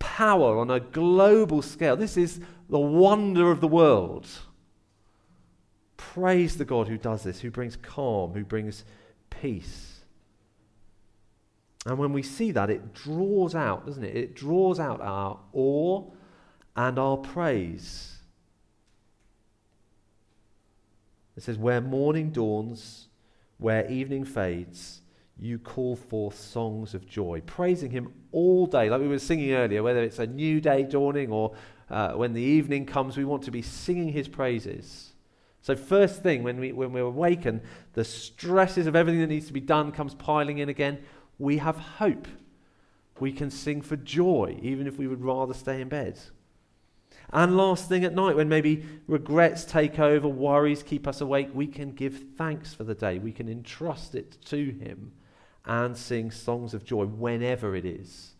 power 0.00 0.58
on 0.58 0.70
a 0.70 0.80
global 0.80 1.62
scale. 1.62 1.96
This 1.96 2.16
is 2.16 2.40
the 2.68 2.80
wonder 2.80 3.52
of 3.52 3.60
the 3.60 3.68
world. 3.68 4.26
Praise 5.96 6.56
the 6.56 6.64
God 6.64 6.88
who 6.88 6.98
does 6.98 7.22
this, 7.22 7.40
who 7.40 7.50
brings 7.50 7.76
calm, 7.76 8.32
who 8.32 8.44
brings 8.44 8.84
peace. 9.28 10.00
And 11.86 11.98
when 11.98 12.12
we 12.12 12.22
see 12.22 12.50
that, 12.50 12.68
it 12.68 12.92
draws 12.92 13.54
out, 13.54 13.86
doesn't 13.86 14.04
it? 14.04 14.16
It 14.16 14.34
draws 14.34 14.80
out 14.80 15.00
our 15.00 15.38
awe 15.52 16.04
and 16.76 16.98
our 16.98 17.16
praise. 17.16 18.18
It 21.36 21.42
says, 21.42 21.56
Where 21.56 21.80
morning 21.80 22.30
dawns, 22.30 23.08
where 23.58 23.90
evening 23.90 24.24
fades, 24.24 25.00
you 25.40 25.58
call 25.58 25.96
forth 25.96 26.38
songs 26.38 26.94
of 26.94 27.06
joy, 27.06 27.42
praising 27.46 27.90
him 27.90 28.12
all 28.30 28.66
day, 28.66 28.90
like 28.90 29.00
we 29.00 29.08
were 29.08 29.18
singing 29.18 29.52
earlier, 29.52 29.82
whether 29.82 30.02
it's 30.02 30.18
a 30.18 30.26
new 30.26 30.60
day 30.60 30.82
dawning 30.82 31.32
or 31.32 31.54
uh, 31.88 32.12
when 32.12 32.34
the 32.34 32.42
evening 32.42 32.86
comes, 32.86 33.16
we 33.16 33.24
want 33.24 33.42
to 33.42 33.50
be 33.50 33.62
singing 33.62 34.10
his 34.10 34.28
praises 34.28 35.12
So, 35.62 35.76
first 35.76 36.22
thing, 36.22 36.42
when, 36.42 36.58
we, 36.60 36.72
when 36.72 36.92
we're 36.92 37.02
awakened, 37.02 37.62
the 37.94 38.04
stresses 38.04 38.86
of 38.86 38.96
everything 38.96 39.20
that 39.20 39.28
needs 39.28 39.46
to 39.46 39.52
be 39.52 39.60
done 39.60 39.92
comes 39.92 40.14
piling 40.14 40.58
in 40.58 40.68
again. 40.68 40.98
We 41.38 41.58
have 41.58 41.76
hope. 41.76 42.28
We 43.18 43.32
can 43.32 43.50
sing 43.50 43.82
for 43.82 43.96
joy, 43.96 44.58
even 44.62 44.86
if 44.86 44.98
we 44.98 45.06
would 45.06 45.22
rather 45.22 45.52
stay 45.52 45.80
in 45.80 45.88
bed. 45.88 46.18
And 47.32 47.56
last 47.56 47.88
thing 47.88 48.04
at 48.04 48.14
night, 48.14 48.36
when 48.36 48.48
maybe 48.48 48.84
regrets 49.06 49.64
take 49.64 49.98
over, 49.98 50.28
worries 50.28 50.82
keep 50.82 51.06
us 51.06 51.20
awake, 51.20 51.50
we 51.52 51.66
can 51.66 51.92
give 51.92 52.24
thanks 52.36 52.72
for 52.72 52.84
the 52.84 52.94
day. 52.94 53.18
We 53.18 53.32
can 53.32 53.48
entrust 53.48 54.14
it 54.14 54.38
to 54.46 54.70
Him 54.70 55.12
and 55.70 55.96
sing 55.96 56.32
songs 56.32 56.74
of 56.74 56.84
joy 56.84 57.04
whenever 57.04 57.76
it 57.76 57.84
is. 57.84 58.32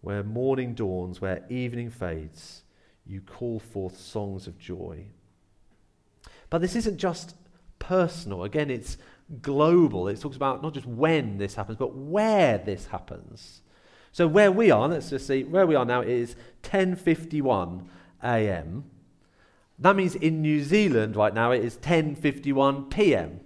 Where 0.00 0.22
morning 0.22 0.72
dawns, 0.72 1.20
where 1.20 1.44
evening 1.50 1.90
fades, 1.90 2.62
you 3.04 3.20
call 3.20 3.58
forth 3.58 3.98
songs 3.98 4.46
of 4.46 4.56
joy. 4.56 5.06
But 6.50 6.60
this 6.60 6.76
isn't 6.76 6.98
just 6.98 7.34
personal. 7.80 8.44
Again, 8.44 8.70
it's 8.70 8.96
global. 9.42 10.06
It 10.06 10.20
talks 10.20 10.36
about 10.36 10.62
not 10.62 10.72
just 10.74 10.86
when 10.86 11.38
this 11.38 11.56
happens, 11.56 11.78
but 11.78 11.96
where 11.96 12.58
this 12.58 12.86
happens. 12.86 13.62
So 14.12 14.28
where 14.28 14.52
we 14.52 14.70
are, 14.70 14.86
let's 14.86 15.10
just 15.10 15.26
see, 15.26 15.42
where 15.42 15.66
we 15.66 15.74
are 15.74 15.84
now 15.84 16.02
is 16.02 16.36
10:51 16.62 17.86
a.m. 18.22 18.84
That 19.80 19.96
means 19.96 20.14
in 20.14 20.42
New 20.42 20.62
Zealand 20.62 21.16
right 21.16 21.34
now 21.34 21.50
it 21.50 21.64
is 21.64 21.76
10:51 21.78 22.88
p.m. 22.88 23.40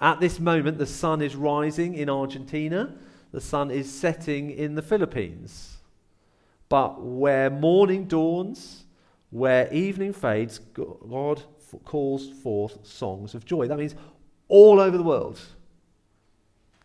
At 0.00 0.20
this 0.20 0.38
moment 0.38 0.78
the 0.78 0.86
sun 0.86 1.22
is 1.22 1.34
rising 1.34 1.94
in 1.94 2.08
Argentina, 2.08 2.94
the 3.32 3.40
sun 3.40 3.70
is 3.70 3.92
setting 3.92 4.50
in 4.50 4.74
the 4.74 4.82
Philippines. 4.82 5.78
But 6.68 7.02
where 7.02 7.50
morning 7.50 8.04
dawns, 8.04 8.84
where 9.30 9.72
evening 9.72 10.12
fades, 10.12 10.58
God 10.58 11.42
calls 11.84 12.30
forth 12.30 12.86
songs 12.86 13.34
of 13.34 13.44
joy. 13.44 13.66
That 13.68 13.78
means 13.78 13.94
all 14.48 14.80
over 14.80 14.96
the 14.96 15.02
world. 15.02 15.40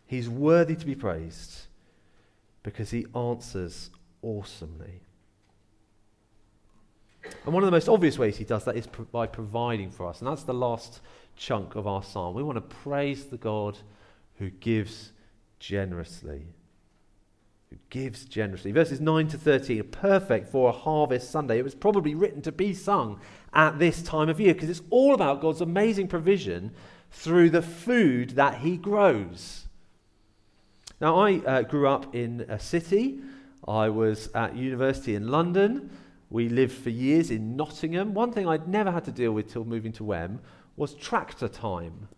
He's 0.06 0.28
worthy 0.28 0.76
to 0.76 0.86
be 0.86 0.94
praised 0.94 1.66
because 2.62 2.90
he 2.90 3.06
answers 3.14 3.90
awesomely. 4.22 5.00
And 7.44 7.54
one 7.54 7.62
of 7.62 7.66
the 7.66 7.72
most 7.72 7.88
obvious 7.88 8.18
ways 8.18 8.36
he 8.36 8.44
does 8.44 8.64
that 8.64 8.76
is 8.76 8.86
by 8.86 9.26
providing 9.26 9.90
for 9.90 10.06
us. 10.06 10.20
And 10.20 10.28
that's 10.28 10.42
the 10.42 10.54
last 10.54 11.00
chunk 11.36 11.74
of 11.74 11.86
our 11.86 12.02
psalm. 12.02 12.34
We 12.34 12.42
want 12.42 12.56
to 12.56 12.76
praise 12.76 13.26
the 13.26 13.36
God 13.36 13.78
who 14.38 14.50
gives 14.50 15.12
generously. 15.58 16.46
Who 17.70 17.76
gives 17.90 18.24
generously. 18.24 18.72
Verses 18.72 19.00
9 19.00 19.28
to 19.28 19.38
13 19.38 19.80
are 19.80 19.84
perfect 19.84 20.48
for 20.48 20.68
a 20.68 20.72
harvest 20.72 21.30
Sunday. 21.30 21.58
It 21.58 21.64
was 21.64 21.74
probably 21.74 22.14
written 22.14 22.42
to 22.42 22.52
be 22.52 22.74
sung 22.74 23.20
at 23.52 23.78
this 23.78 24.02
time 24.02 24.28
of 24.28 24.40
year 24.40 24.54
because 24.54 24.70
it's 24.70 24.82
all 24.90 25.14
about 25.14 25.40
God's 25.40 25.60
amazing 25.60 26.08
provision 26.08 26.72
through 27.10 27.50
the 27.50 27.62
food 27.62 28.30
that 28.30 28.58
he 28.58 28.76
grows. 28.76 29.66
Now, 31.00 31.16
I 31.16 31.38
uh, 31.38 31.62
grew 31.62 31.88
up 31.88 32.14
in 32.14 32.42
a 32.48 32.58
city. 32.58 33.20
I 33.66 33.88
was 33.88 34.28
at 34.34 34.56
university 34.56 35.14
in 35.14 35.28
London. 35.28 35.90
We 36.30 36.48
lived 36.48 36.72
for 36.72 36.90
years 36.90 37.30
in 37.30 37.56
Nottingham. 37.56 38.14
One 38.14 38.32
thing 38.32 38.48
I'd 38.48 38.68
never 38.68 38.90
had 38.90 39.04
to 39.04 39.12
deal 39.12 39.32
with 39.32 39.52
till 39.52 39.64
moving 39.64 39.92
to 39.92 40.04
Wem 40.04 40.40
was 40.76 40.94
tractor 40.94 41.48
time. 41.48 42.08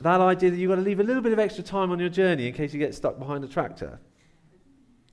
that 0.00 0.20
idea 0.20 0.50
that 0.50 0.56
you've 0.56 0.68
got 0.68 0.76
to 0.76 0.82
leave 0.82 1.00
a 1.00 1.04
little 1.04 1.22
bit 1.22 1.32
of 1.32 1.38
extra 1.38 1.62
time 1.62 1.90
on 1.90 1.98
your 1.98 2.08
journey 2.08 2.48
in 2.48 2.54
case 2.54 2.72
you 2.72 2.78
get 2.78 2.94
stuck 2.94 3.18
behind 3.18 3.44
a 3.44 3.48
tractor. 3.48 4.00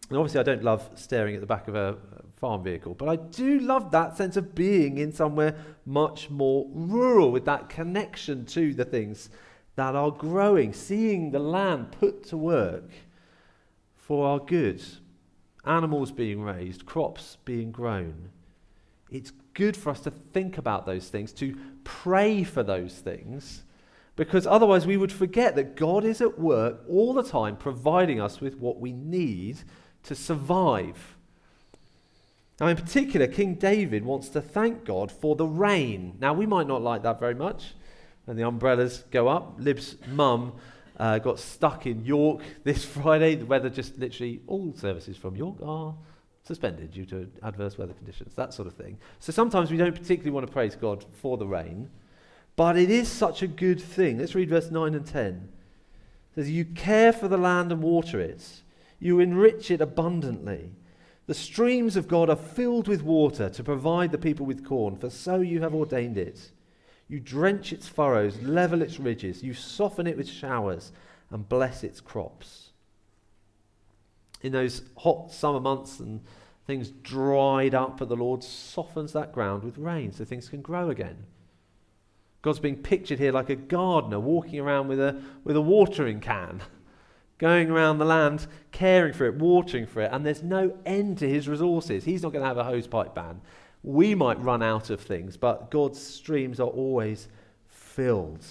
And 0.09 0.17
obviously, 0.17 0.39
I 0.39 0.43
don't 0.43 0.63
love 0.63 0.89
staring 0.95 1.35
at 1.35 1.41
the 1.41 1.47
back 1.47 1.67
of 1.67 1.75
a 1.75 1.97
farm 2.37 2.63
vehicle, 2.63 2.95
but 2.95 3.09
I 3.09 3.15
do 3.17 3.59
love 3.59 3.91
that 3.91 4.17
sense 4.17 4.37
of 4.37 4.55
being 4.55 4.97
in 4.97 5.11
somewhere 5.11 5.55
much 5.85 6.29
more 6.31 6.65
rural 6.71 7.31
with 7.31 7.45
that 7.45 7.69
connection 7.69 8.45
to 8.47 8.73
the 8.73 8.85
things 8.85 9.29
that 9.75 9.95
are 9.95 10.11
growing, 10.11 10.73
seeing 10.73 11.31
the 11.31 11.39
land 11.39 11.91
put 11.91 12.23
to 12.29 12.37
work 12.37 12.89
for 13.95 14.25
our 14.27 14.39
good. 14.39 14.83
Animals 15.65 16.11
being 16.11 16.41
raised, 16.41 16.85
crops 16.87 17.37
being 17.45 17.71
grown. 17.71 18.29
It's 19.11 19.31
good 19.59 19.75
for 19.75 19.89
us 19.89 19.99
to 20.01 20.11
think 20.11 20.57
about 20.57 20.85
those 20.85 21.09
things, 21.09 21.33
to 21.33 21.55
pray 21.83 22.43
for 22.43 22.63
those 22.63 22.95
things, 22.95 23.63
because 24.15 24.47
otherwise 24.47 24.87
we 24.87 24.95
would 24.95 25.11
forget 25.11 25.55
that 25.55 25.75
God 25.75 26.05
is 26.05 26.21
at 26.21 26.39
work 26.39 26.79
all 26.87 27.13
the 27.13 27.23
time 27.23 27.57
providing 27.57 28.21
us 28.21 28.39
with 28.39 28.55
what 28.55 28.79
we 28.79 28.93
need 28.93 29.57
to 30.03 30.15
survive. 30.15 31.17
Now, 32.59 32.67
in 32.67 32.77
particular, 32.77 33.27
King 33.27 33.55
David 33.55 34.05
wants 34.05 34.29
to 34.29 34.41
thank 34.41 34.85
God 34.85 35.11
for 35.11 35.35
the 35.35 35.45
rain. 35.45 36.15
Now, 36.19 36.33
we 36.33 36.45
might 36.45 36.67
not 36.67 36.81
like 36.81 37.03
that 37.03 37.19
very 37.19 37.35
much 37.35 37.73
and 38.29 38.37
the 38.37 38.47
umbrellas 38.47 39.03
go 39.11 39.27
up. 39.27 39.55
Lib's 39.57 39.95
mum 40.07 40.53
uh, 40.97 41.17
got 41.17 41.39
stuck 41.39 41.85
in 41.85 42.05
York 42.05 42.41
this 42.63 42.85
Friday. 42.85 43.35
The 43.35 43.45
weather 43.45 43.69
just 43.69 43.97
literally, 43.97 44.41
all 44.47 44.73
services 44.73 45.17
from 45.17 45.35
York 45.35 45.57
are 45.63 45.95
suspended 46.43 46.91
due 46.91 47.05
to 47.05 47.29
adverse 47.43 47.77
weather 47.77 47.93
conditions, 47.93 48.33
that 48.35 48.53
sort 48.53 48.67
of 48.67 48.73
thing. 48.73 48.97
So 49.19 49.31
sometimes 49.31 49.71
we 49.71 49.77
don't 49.77 49.93
particularly 49.93 50.31
want 50.31 50.47
to 50.47 50.51
praise 50.51 50.75
God 50.75 51.05
for 51.21 51.37
the 51.37 51.47
rain, 51.47 51.89
but 52.55 52.77
it 52.77 52.89
is 52.89 53.07
such 53.07 53.41
a 53.41 53.47
good 53.47 53.81
thing. 53.81 54.17
Let's 54.17 54.35
read 54.35 54.49
verse 54.49 54.71
9 54.71 54.95
and 54.95 55.05
10. 55.05 55.49
It 56.31 56.35
says, 56.35 56.49
You 56.49 56.65
care 56.65 57.13
for 57.13 57.27
the 57.27 57.37
land 57.37 57.71
and 57.71 57.81
water 57.81 58.19
it, 58.19 58.61
you 58.99 59.19
enrich 59.19 59.71
it 59.71 59.81
abundantly. 59.81 60.71
The 61.27 61.35
streams 61.35 61.95
of 61.95 62.07
God 62.07 62.29
are 62.29 62.35
filled 62.35 62.87
with 62.87 63.03
water 63.03 63.49
to 63.49 63.63
provide 63.63 64.11
the 64.11 64.17
people 64.17 64.47
with 64.47 64.65
corn, 64.65 64.95
for 64.95 65.11
so 65.11 65.41
you 65.41 65.61
have 65.61 65.75
ordained 65.75 66.17
it. 66.17 66.51
You 67.07 67.19
drench 67.19 67.71
its 67.71 67.87
furrows, 67.87 68.41
level 68.41 68.81
its 68.81 68.99
ridges, 68.99 69.43
you 69.43 69.53
soften 69.53 70.07
it 70.07 70.17
with 70.17 70.27
showers, 70.27 70.91
and 71.29 71.47
bless 71.47 71.83
its 71.83 72.01
crops. 72.01 72.68
In 74.41 74.51
those 74.51 74.83
hot 74.97 75.31
summer 75.31 75.59
months 75.59 75.99
and 75.99 76.21
things 76.65 76.91
dried 77.03 77.73
up, 77.73 77.97
but 77.97 78.09
the 78.09 78.15
Lord 78.15 78.43
softens 78.43 79.13
that 79.13 79.33
ground 79.33 79.63
with 79.63 79.77
rain 79.77 80.11
so 80.11 80.23
things 80.23 80.49
can 80.49 80.61
grow 80.61 80.89
again. 80.89 81.25
God's 82.41 82.59
being 82.59 82.77
pictured 82.77 83.19
here 83.19 83.31
like 83.31 83.49
a 83.49 83.55
gardener 83.55 84.19
walking 84.19 84.59
around 84.59 84.87
with 84.87 84.99
a, 84.99 85.21
with 85.43 85.55
a 85.55 85.61
watering 85.61 86.19
can, 86.19 86.61
going 87.37 87.69
around 87.69 87.97
the 87.97 88.05
land, 88.05 88.47
caring 88.71 89.13
for 89.13 89.25
it, 89.25 89.35
watering 89.35 89.87
for 89.87 90.01
it, 90.01 90.11
and 90.13 90.25
there's 90.25 90.43
no 90.43 90.77
end 90.85 91.17
to 91.17 91.27
his 91.27 91.49
resources. 91.49 92.05
He's 92.05 92.23
not 92.23 92.31
going 92.31 92.43
to 92.43 92.47
have 92.47 92.57
a 92.57 92.63
hosepipe 92.63 93.13
ban. 93.13 93.41
We 93.83 94.13
might 94.15 94.41
run 94.41 94.61
out 94.61 94.89
of 94.89 95.01
things, 95.01 95.37
but 95.37 95.71
God's 95.71 96.01
streams 96.01 96.59
are 96.59 96.67
always 96.67 97.27
filled. 97.67 98.45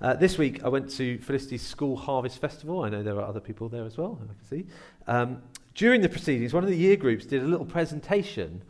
Uh, 0.00 0.14
this 0.14 0.38
week, 0.38 0.62
I 0.64 0.68
went 0.68 0.90
to 0.90 1.18
Felicity's 1.18 1.62
School 1.62 1.96
Harvest 1.96 2.40
Festival. 2.40 2.82
I 2.82 2.88
know 2.88 3.02
there 3.02 3.16
are 3.16 3.26
other 3.26 3.40
people 3.40 3.68
there 3.68 3.84
as 3.84 3.96
well, 3.96 4.18
I 4.22 4.34
can 4.34 4.44
see. 4.44 4.66
Um, 5.06 5.42
during 5.74 6.00
the 6.00 6.08
proceedings, 6.08 6.52
one 6.52 6.64
of 6.64 6.70
the 6.70 6.76
year 6.76 6.96
groups 6.96 7.26
did 7.26 7.42
a 7.42 7.46
little 7.46 7.66
presentation 7.66 8.62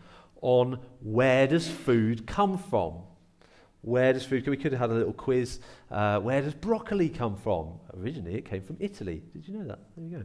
on 0.43 0.79
where 1.01 1.47
does 1.47 1.69
food 1.69 2.27
come 2.27 2.59
from? 2.59 2.95
Where 3.81 4.13
does 4.13 4.25
food 4.25 4.45
come 4.45 4.53
We 4.53 4.57
could 4.59 4.73
have 4.73 4.81
had 4.81 4.91
a 4.91 4.95
little 4.95 5.13
quiz. 5.13 5.61
Uh, 5.91 6.21
where 6.21 6.43
does 6.43 6.55
broccoli 6.55 7.09
come 7.09 7.37
from? 7.37 7.79
Originally, 7.99 8.35
it 8.35 8.45
came 8.45 8.63
from 8.63 8.77
Italy. 8.81 9.23
Did 9.33 9.49
you 9.49 9.59
know 9.59 9.67
that? 9.67 9.79
There 9.97 10.07
you 10.07 10.19
go. 10.19 10.25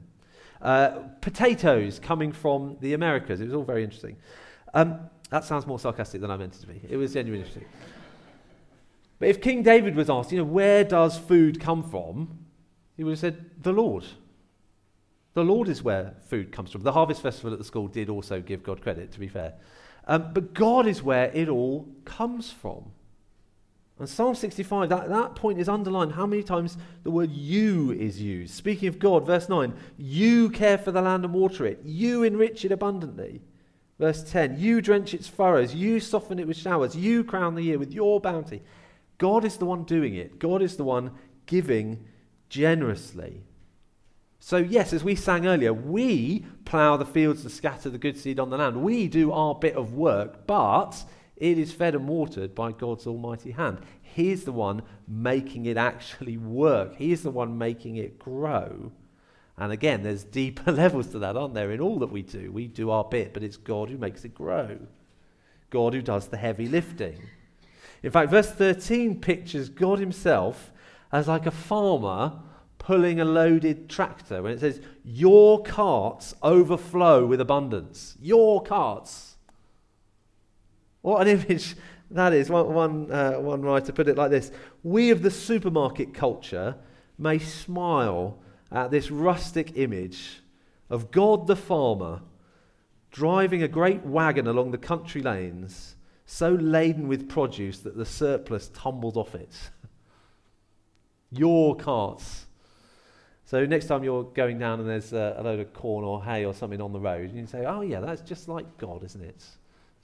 Uh, 0.62 0.90
potatoes 1.22 2.00
coming 2.00 2.34
from 2.34 2.78
the 2.82 2.94
Americas. 2.94 3.40
It 3.40 3.46
was 3.46 3.54
all 3.54 3.64
very 3.64 3.84
interesting. 3.84 4.18
Um, 4.74 5.00
that 5.30 5.46
sounds 5.46 5.66
more 5.66 5.80
sarcastic 5.80 6.20
than 6.20 6.32
I 6.32 6.38
meant 6.38 6.56
it 6.56 6.62
to 6.62 6.68
be. 6.68 6.82
It 6.90 6.98
was 6.98 7.14
genuinely 7.14 7.48
interesting. 7.48 7.70
But 9.20 9.28
if 9.28 9.42
King 9.42 9.64
David 9.64 9.96
was 9.96 10.10
asked, 10.10 10.32
you 10.32 10.40
know, 10.40 10.46
where 10.46 10.84
does 10.84 11.18
food 11.18 11.60
come 11.60 11.84
from? 11.84 12.40
He 12.96 13.04
would 13.04 13.12
have 13.12 13.20
said, 13.20 13.52
the 13.62 13.74
Lord. 13.74 14.06
The 15.34 15.44
Lord 15.44 15.68
is 15.68 15.84
where 15.84 16.16
food 16.28 16.52
comes 16.52 16.72
from. 16.72 16.82
The 16.82 16.94
Harvest 16.94 17.22
Festival 17.22 17.54
at 17.54 17.60
the 17.60 17.66
school 17.66 17.88
did 17.88 18.10
also 18.10 18.42
give 18.42 18.64
God 18.64 18.82
credit, 18.82 19.12
to 19.12 19.20
be 19.20 19.28
fair. 19.28 19.54
Um, 20.08 20.32
but 20.34 20.54
God 20.54 20.88
is 20.88 21.04
where 21.04 21.32
it 21.34 21.50
all 21.50 21.88
comes 22.06 22.52
from. 22.52 22.92
And 24.00 24.08
Psalm 24.08 24.34
65, 24.34 24.88
that, 24.90 25.10
that 25.10 25.36
point 25.36 25.60
is 25.60 25.68
underlined 25.68 26.14
how 26.14 26.26
many 26.26 26.42
times 26.42 26.78
the 27.04 27.12
word 27.12 27.32
you 27.32 27.92
is 27.92 28.22
used. 28.22 28.54
Speaking 28.54 28.88
of 28.88 28.98
God, 28.98 29.26
verse 29.26 29.50
9, 29.50 29.74
you 29.98 30.50
care 30.50 30.78
for 30.78 30.92
the 30.92 31.02
land 31.02 31.26
and 31.26 31.34
water 31.34 31.66
it, 31.66 31.82
you 31.84 32.24
enrich 32.24 32.64
it 32.64 32.72
abundantly. 32.72 33.42
Verse 34.00 34.24
10, 34.24 34.58
you 34.58 34.82
drench 34.82 35.14
its 35.14 35.28
furrows, 35.28 35.76
you 35.76 36.00
soften 36.00 36.40
it 36.40 36.48
with 36.48 36.56
showers, 36.56 36.96
you 36.96 37.26
crown 37.26 37.56
the 37.56 37.64
year 37.64 37.78
with 37.78 37.92
your 37.92 38.22
bounty. 38.22 38.62
God 39.20 39.46
is 39.46 39.58
the 39.58 39.66
one 39.66 39.84
doing 39.84 40.16
it, 40.16 40.40
God 40.40 40.64
is 40.64 40.76
the 40.76 40.84
one 40.84 41.12
giving 41.46 42.06
generously. 42.50 43.44
So, 44.40 44.58
yes, 44.58 44.94
as 44.94 45.04
we 45.04 45.16
sang 45.16 45.46
earlier, 45.46 45.74
we 45.74 46.46
plough 46.64 46.98
the 46.98 47.06
fields 47.06 47.44
and 47.44 47.52
scatter 47.52 47.90
the 47.90 47.98
good 47.98 48.18
seed 48.18 48.40
on 48.40 48.50
the 48.50 48.58
land. 48.58 48.82
We 48.82 49.08
do 49.08 49.32
our 49.34 49.54
bit 49.54 49.76
of 49.76 49.94
work, 49.94 50.48
but 50.48 51.04
it 51.36 51.58
is 51.58 51.74
fed 51.74 51.94
and 51.94 52.08
watered 52.08 52.56
by 52.56 52.72
God's 52.72 53.06
almighty 53.06 53.52
hand. 53.52 53.80
He's 54.02 54.46
the 54.46 54.54
one 54.54 54.82
making 55.08 55.66
it 55.66 55.76
actually 55.76 56.38
work. 56.38 56.96
He 56.96 57.12
is 57.12 57.24
the 57.24 57.32
one 57.32 57.58
making 57.58 57.98
it 57.98 58.18
grow. 58.18 58.94
And 59.58 59.74
again, 59.74 60.04
there's 60.04 60.24
deeper 60.24 60.72
levels 60.72 61.08
to 61.08 61.20
that, 61.20 61.36
aren't 61.36 61.54
there, 61.54 61.72
in 61.72 61.82
all 61.82 62.00
that 62.00 62.12
we 62.12 62.22
do? 62.22 62.52
We 62.52 62.68
do 62.68 62.92
our 62.92 63.04
bit, 63.04 63.34
but 63.34 63.44
it's 63.44 63.58
God 63.58 63.90
who 63.90 63.98
makes 63.98 64.24
it 64.24 64.34
grow, 64.34 64.80
God 65.70 65.94
who 65.94 66.02
does 66.02 66.28
the 66.28 66.38
heavy 66.38 66.68
lifting. 66.68 67.20
In 68.04 68.12
fact, 68.12 68.32
verse 68.32 68.52
13 68.52 69.20
pictures 69.20 69.70
God 69.70 70.00
Himself 70.00 70.72
as 71.12 71.28
like 71.28 71.46
a 71.46 71.52
farmer 71.52 72.40
pulling 72.78 73.20
a 73.20 73.26
loaded 73.26 73.90
tractor 73.90 74.42
when 74.42 74.54
it 74.54 74.60
says, 74.60 74.82
Your 75.04 75.62
carts 75.64 76.34
overflow 76.42 77.26
with 77.26 77.42
abundance. 77.42 78.18
Your 78.22 78.64
carts. 78.64 79.38
What 81.02 81.28
an 81.28 81.40
image 81.40 81.76
that 82.12 82.34
is. 82.34 82.50
One, 82.50 82.74
one, 82.74 83.12
uh, 83.12 83.34
one 83.34 83.62
writer 83.62 83.92
put 83.92 84.08
it 84.08 84.18
like 84.18 84.32
this 84.32 84.52
We 84.84 85.12
of 85.12 85.22
the 85.22 85.32
supermarket 85.32 86.14
culture 86.14 86.76
may 87.18 87.38
smile 87.38 88.40
at 88.72 88.92
this 88.92 89.12
rustic 89.12 89.78
image 89.78 90.42
of 90.90 91.12
God 91.12 91.48
the 91.48 91.56
farmer 91.56 92.22
driving 93.12 93.64
a 93.64 93.68
great 93.68 94.06
wagon 94.06 94.48
along 94.48 94.72
the 94.72 94.78
country 94.78 95.22
lanes, 95.22 95.96
so 96.30 96.52
laden 96.52 97.08
with 97.08 97.28
produce 97.28 97.80
that 97.80 97.98
the 97.98 98.06
surplus 98.06 98.70
tumbled 98.70 99.18
off 99.18 99.34
it. 99.34 99.72
Your 101.32 101.76
carts. 101.76 102.46
So 103.46 103.66
next 103.66 103.88
time 103.88 104.04
you're 104.04 104.24
going 104.24 104.60
down 104.60 104.80
and 104.80 104.88
there's 104.88 105.12
a, 105.12 105.42
load 105.44 105.60
of 105.60 105.74
corn 105.74 106.06
or 106.06 106.24
hay 106.24 106.46
or 106.46 106.54
something 106.54 106.80
on 106.80 106.94
the 106.94 107.00
road, 107.00 107.34
you 107.34 107.48
say, 107.48 107.66
"Oh 107.66 107.82
yeah, 107.82 108.00
that's 108.00 108.22
just 108.22 108.48
like 108.48 108.78
God, 108.78 109.04
isn't 109.04 109.24
it?" 109.24 109.44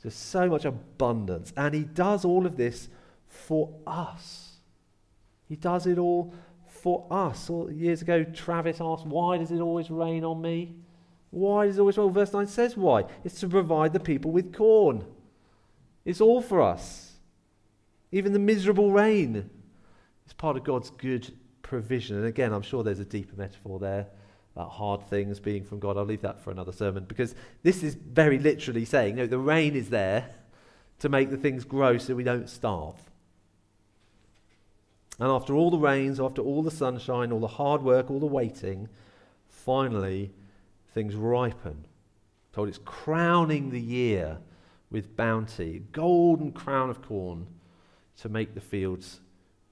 There's 0.02 0.16
so 0.16 0.50
much 0.50 0.66
abundance, 0.66 1.54
and 1.56 1.76
He 1.76 1.84
does 1.84 2.26
all 2.26 2.48
of 2.48 2.58
this 2.58 2.90
for 3.28 3.72
us. 3.86 4.58
He 5.48 5.56
does 5.56 5.86
it 5.86 6.00
all 6.00 6.34
for 6.66 7.06
us. 7.12 7.50
years 7.72 8.02
ago, 8.02 8.24
Travis 8.24 8.82
asked, 8.82 9.06
Why 9.06 9.38
does 9.38 9.52
it 9.52 9.60
always 9.60 9.92
rain 9.92 10.24
on 10.24 10.42
me? 10.42 10.76
Why 11.30 11.68
does 11.68 11.78
it 11.78 11.82
always 11.82 11.98
rain? 11.98 12.06
Well, 12.06 12.14
verse 12.14 12.34
9 12.34 12.48
says 12.48 12.78
why. 12.78 13.06
It's 13.24 13.40
to 13.42 13.48
provide 13.48 13.94
the 13.94 14.00
people 14.00 14.32
with 14.32 14.56
corn. 14.56 15.06
It's 16.06 16.22
all 16.22 16.42
for 16.42 16.62
us. 16.62 17.14
Even 18.12 18.32
the 18.32 18.40
miserable 18.40 18.92
rain 18.92 19.50
is 20.26 20.34
part 20.34 20.56
of 20.56 20.64
God's 20.64 20.92
good 20.92 21.34
provision. 21.64 22.18
And 22.18 22.28
again, 22.28 22.54
I'm 22.54 22.62
sure 22.62 22.84
there's 22.84 23.00
a 23.00 23.06
deeper 23.06 23.36
metaphor 23.36 23.80
there 23.80 24.08
about 24.56 24.70
hard 24.70 25.02
things 25.10 25.40
being 25.40 25.66
from 25.66 25.80
God. 25.80 25.98
I'll 25.98 26.06
leave 26.06 26.22
that 26.22 26.40
for 26.40 26.52
another 26.52 26.72
sermon 26.72 27.06
because 27.06 27.36
this 27.64 27.84
is 27.84 27.96
very 27.96 28.40
literally 28.40 28.86
saying, 28.86 29.16
no, 29.16 29.28
the 29.28 29.40
rain 29.40 29.76
is 29.76 29.90
there 29.90 30.30
to 31.00 31.10
make 31.10 31.30
the 31.30 31.38
things 31.38 31.66
grow 31.66 31.98
so 31.98 32.16
we 32.16 32.24
don't 32.24 32.50
starve. 32.50 32.96
And 35.20 35.30
after 35.30 35.56
all 35.56 35.72
the 35.72 35.78
rains, 35.78 36.20
after 36.20 36.42
all 36.42 36.62
the 36.62 36.72
sunshine, 36.72 37.32
all 37.32 37.40
the 37.40 37.48
hard 37.48 37.82
work, 37.82 38.12
all 38.12 38.20
the 38.20 38.26
waiting, 38.26 38.88
finally 39.50 40.32
things 40.94 41.16
ripen. 41.16 41.86
Told 42.54 42.70
it's 42.70 42.78
crowning 42.78 43.72
the 43.72 43.82
year 43.82 44.38
with 44.96 45.18
bounty, 45.18 45.84
golden 45.92 46.54
crown 46.54 46.90
of 46.90 47.02
corn 47.02 47.46
to 48.18 48.30
make 48.30 48.56
the 48.56 48.62
fields 48.62 49.20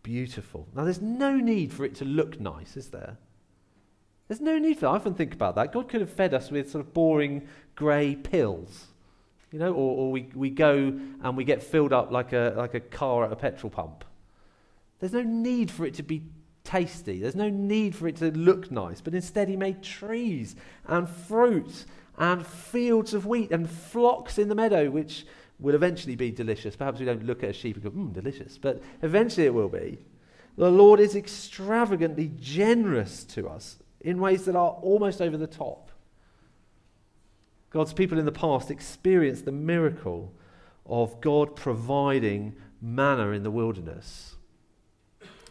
beautiful. 0.04 0.68
Now 0.76 0.84
there's 0.84 1.02
no 1.02 1.38
need 1.38 1.72
for 1.72 1.86
it 1.86 1.96
to 1.96 2.06
look 2.06 2.42
nice, 2.42 2.76
is 2.76 2.90
there? 2.90 3.16
There's 4.28 4.42
no 4.42 4.60
need 4.60 4.74
for 4.74 4.82
that. 4.82 4.90
I 4.90 4.96
often 4.96 5.14
think 5.14 5.34
about 5.34 5.56
that. 5.56 5.72
God 5.72 5.88
could 5.88 6.02
have 6.02 6.10
fed 6.10 6.34
us 6.34 6.52
with 6.52 6.70
sort 6.70 6.86
of 6.86 6.94
boring 6.94 7.48
grey 7.74 8.16
pills. 8.16 8.88
You 9.50 9.60
know, 9.60 9.72
or, 9.72 9.98
or 9.98 10.12
we, 10.12 10.28
we 10.36 10.50
go 10.50 11.00
and 11.24 11.38
we 11.38 11.46
get 11.46 11.64
filled 11.64 11.94
up 11.94 12.12
like 12.12 12.34
a, 12.34 12.54
like 12.58 12.74
a 12.74 12.82
car 12.82 13.24
at 13.24 13.32
a 13.32 13.38
petrol 13.38 13.70
pump. 13.70 14.04
There's 15.00 15.14
no 15.14 15.24
need 15.24 15.72
for 15.72 15.86
it 15.86 15.94
to 15.94 16.04
be 16.04 16.24
tasty. 16.64 17.20
There's 17.20 17.36
no 17.36 17.50
need 17.50 17.96
for 17.96 18.08
it 18.08 18.18
to 18.18 18.32
look 18.32 18.72
nice. 18.72 19.02
But 19.02 19.14
instead, 19.14 19.50
he 19.50 19.56
made 19.56 19.84
trees 19.84 20.56
and 20.88 21.10
fruit 21.10 21.86
and 22.18 22.46
fields 22.46 23.14
of 23.14 23.26
wheat 23.26 23.52
and 23.52 23.70
flocks 23.70 24.38
in 24.38 24.50
the 24.50 24.56
meadow, 24.56 24.90
which 24.90 25.26
will 25.60 25.76
eventually 25.76 26.16
be 26.16 26.32
delicious. 26.32 26.76
Perhaps 26.76 27.00
we 27.00 27.06
don't 27.06 27.26
look 27.26 27.44
at 27.44 27.50
a 27.50 27.54
sheep 27.54 27.76
and 27.76 27.84
go, 27.84 27.92
mmm, 27.92 28.14
delicious. 28.14 28.58
But 28.58 28.82
eventually 29.02 29.46
it 29.46 29.54
will 29.54 29.70
be. 29.70 30.00
The 30.58 30.70
Lord 30.70 31.00
is 31.00 31.16
extravagantly 31.16 32.32
generous 32.40 33.24
to 33.26 33.48
us 33.48 33.78
in 34.02 34.20
ways 34.20 34.46
that 34.46 34.56
are 34.56 34.72
almost 34.82 35.22
over 35.22 35.38
the 35.38 35.48
top. 35.48 35.90
God's 37.72 37.94
people 37.94 38.20
in 38.20 38.26
the 38.26 38.32
past 38.32 38.70
experienced 38.70 39.46
the 39.46 39.52
miracle 39.52 40.32
of 40.86 41.20
God 41.22 41.56
providing 41.56 42.56
manna 42.82 43.30
in 43.30 43.42
the 43.42 43.50
wilderness 43.50 44.33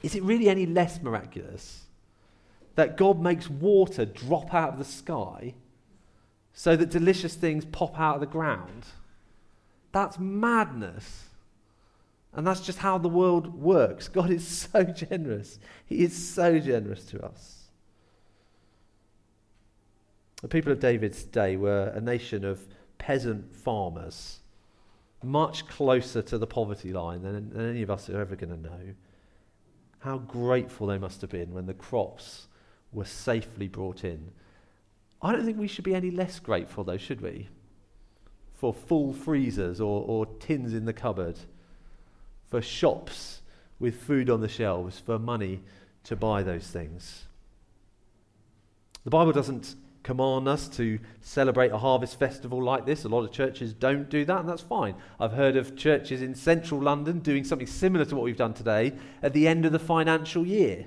is 0.02 0.14
it 0.14 0.22
really 0.22 0.48
any 0.48 0.66
less 0.66 1.00
miraculous 1.00 1.82
that 2.74 2.96
God 2.96 3.20
makes 3.20 3.48
water 3.48 4.04
drop 4.04 4.52
out 4.54 4.70
of 4.70 4.78
the 4.78 4.84
sky 4.84 5.54
so 6.52 6.76
that 6.76 6.90
delicious 6.90 7.34
things 7.34 7.64
pop 7.64 7.98
out 7.98 8.16
of 8.16 8.20
the 8.20 8.26
ground? 8.26 8.86
That's 9.92 10.18
madness. 10.18 11.24
And 12.34 12.46
that's 12.46 12.60
just 12.60 12.78
how 12.78 12.96
the 12.98 13.08
world 13.08 13.54
works. 13.60 14.08
God 14.08 14.30
is 14.30 14.46
so 14.72 14.84
generous. 14.84 15.58
He 15.86 16.02
is 16.02 16.16
so 16.16 16.58
generous 16.58 17.04
to 17.06 17.24
us. 17.24 17.58
The 20.40 20.48
people 20.48 20.72
of 20.72 20.80
David's 20.80 21.22
day 21.22 21.56
were 21.56 21.92
a 21.94 22.00
nation 22.00 22.44
of 22.44 22.66
peasant 22.98 23.54
farmers, 23.54 24.40
much 25.22 25.68
closer 25.68 26.20
to 26.22 26.36
the 26.36 26.48
poverty 26.48 26.92
line 26.92 27.22
than, 27.22 27.50
than 27.50 27.70
any 27.70 27.82
of 27.82 27.90
us 27.90 28.10
are 28.10 28.20
ever 28.20 28.34
going 28.34 28.50
to 28.50 28.60
know. 28.60 28.94
How 30.02 30.18
grateful 30.18 30.88
they 30.88 30.98
must 30.98 31.20
have 31.20 31.30
been 31.30 31.54
when 31.54 31.66
the 31.66 31.74
crops 31.74 32.48
were 32.92 33.04
safely 33.04 33.68
brought 33.68 34.02
in. 34.02 34.32
I 35.22 35.32
don't 35.32 35.44
think 35.44 35.58
we 35.58 35.68
should 35.68 35.84
be 35.84 35.94
any 35.94 36.10
less 36.10 36.40
grateful, 36.40 36.82
though, 36.82 36.98
should 36.98 37.20
we? 37.20 37.48
For 38.52 38.74
full 38.74 39.12
freezers 39.12 39.80
or, 39.80 40.04
or 40.04 40.26
tins 40.26 40.74
in 40.74 40.86
the 40.86 40.92
cupboard, 40.92 41.38
for 42.48 42.60
shops 42.60 43.42
with 43.78 44.02
food 44.02 44.28
on 44.28 44.40
the 44.40 44.48
shelves, 44.48 44.98
for 44.98 45.20
money 45.20 45.62
to 46.04 46.16
buy 46.16 46.42
those 46.42 46.66
things. 46.66 47.26
The 49.04 49.10
Bible 49.10 49.32
doesn't 49.32 49.76
command 50.02 50.48
us 50.48 50.68
to 50.68 50.98
celebrate 51.20 51.70
a 51.70 51.78
harvest 51.78 52.18
festival 52.18 52.62
like 52.62 52.86
this. 52.86 53.04
A 53.04 53.08
lot 53.08 53.24
of 53.24 53.32
churches 53.32 53.72
don't 53.72 54.08
do 54.08 54.24
that, 54.24 54.40
and 54.40 54.48
that's 54.48 54.62
fine. 54.62 54.94
I've 55.20 55.32
heard 55.32 55.56
of 55.56 55.76
churches 55.76 56.22
in 56.22 56.34
central 56.34 56.80
London 56.80 57.20
doing 57.20 57.44
something 57.44 57.66
similar 57.66 58.04
to 58.06 58.16
what 58.16 58.24
we've 58.24 58.36
done 58.36 58.54
today 58.54 58.92
at 59.22 59.32
the 59.32 59.46
end 59.46 59.64
of 59.64 59.72
the 59.72 59.78
financial 59.78 60.46
year, 60.46 60.86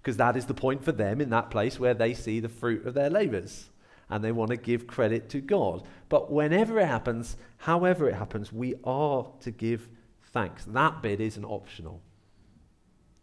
because 0.00 0.16
that 0.16 0.36
is 0.36 0.46
the 0.46 0.54
point 0.54 0.84
for 0.84 0.92
them 0.92 1.20
in 1.20 1.30
that 1.30 1.50
place 1.50 1.80
where 1.80 1.94
they 1.94 2.14
see 2.14 2.40
the 2.40 2.48
fruit 2.48 2.86
of 2.86 2.94
their 2.94 3.10
labours 3.10 3.68
and 4.08 4.22
they 4.22 4.32
want 4.32 4.50
to 4.50 4.56
give 4.56 4.86
credit 4.86 5.30
to 5.30 5.40
God. 5.40 5.82
But 6.10 6.30
whenever 6.30 6.78
it 6.78 6.86
happens, 6.86 7.36
however 7.56 8.08
it 8.08 8.14
happens, 8.14 8.52
we 8.52 8.74
are 8.84 9.26
to 9.40 9.50
give 9.50 9.88
thanks. 10.32 10.64
That 10.66 11.00
bit 11.00 11.18
isn't 11.18 11.44
optional. 11.44 12.02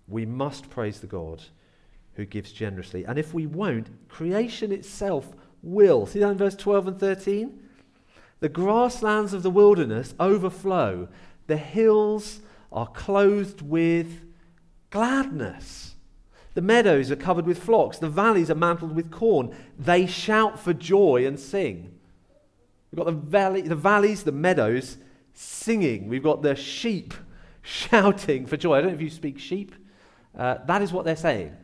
We 0.07 0.25
must 0.25 0.71
praise 0.71 0.99
the 0.99 1.07
God 1.07 1.43
who 2.15 2.25
gives 2.25 2.51
generously. 2.51 3.05
And 3.05 3.17
if 3.17 3.33
we 3.33 3.45
won't, 3.45 3.89
creation 4.09 4.71
itself 4.71 5.33
will. 5.61 6.05
See 6.05 6.19
that 6.19 6.31
in 6.31 6.37
verse 6.37 6.55
12 6.55 6.87
and 6.87 6.99
13? 6.99 7.59
The 8.39 8.49
grasslands 8.49 9.33
of 9.33 9.43
the 9.43 9.49
wilderness 9.49 10.13
overflow, 10.19 11.09
the 11.47 11.57
hills 11.57 12.39
are 12.71 12.87
clothed 12.87 13.61
with 13.61 14.25
gladness. 14.89 15.95
The 16.53 16.61
meadows 16.61 17.11
are 17.11 17.15
covered 17.15 17.45
with 17.45 17.61
flocks, 17.61 17.99
the 17.99 18.09
valleys 18.09 18.49
are 18.49 18.55
mantled 18.55 18.95
with 18.95 19.11
corn. 19.11 19.55
They 19.77 20.05
shout 20.05 20.59
for 20.59 20.73
joy 20.73 21.25
and 21.25 21.39
sing. 21.39 21.93
We've 22.91 22.97
got 22.97 23.05
the, 23.05 23.11
valley, 23.11 23.61
the 23.61 23.75
valleys, 23.75 24.23
the 24.23 24.31
meadows 24.31 24.97
singing. 25.33 26.07
We've 26.07 26.23
got 26.23 26.41
the 26.41 26.55
sheep 26.55 27.13
shouting 27.61 28.45
for 28.45 28.57
joy. 28.57 28.77
I 28.77 28.81
don't 28.81 28.89
know 28.89 28.95
if 28.95 29.01
you 29.01 29.09
speak 29.09 29.39
sheep. 29.39 29.75
Uh, 30.37 30.57
that 30.65 30.81
is 30.81 30.91
what 30.91 31.05
they're 31.05 31.15
saying 31.15 31.55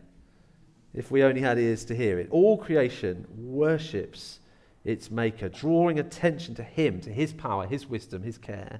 if 0.95 1.11
we 1.11 1.23
only 1.23 1.41
had 1.41 1.59
ears 1.59 1.83
to 1.85 1.95
hear 1.95 2.17
it. 2.17 2.27
All 2.31 2.57
creation 2.57 3.27
worships 3.35 4.39
its 4.85 5.11
maker, 5.11 5.49
drawing 5.49 5.99
attention 5.99 6.55
to 6.55 6.63
him, 6.63 7.01
to 7.01 7.11
his 7.11 7.33
power, 7.33 7.67
his 7.67 7.87
wisdom, 7.87 8.23
his 8.23 8.37
care. 8.37 8.79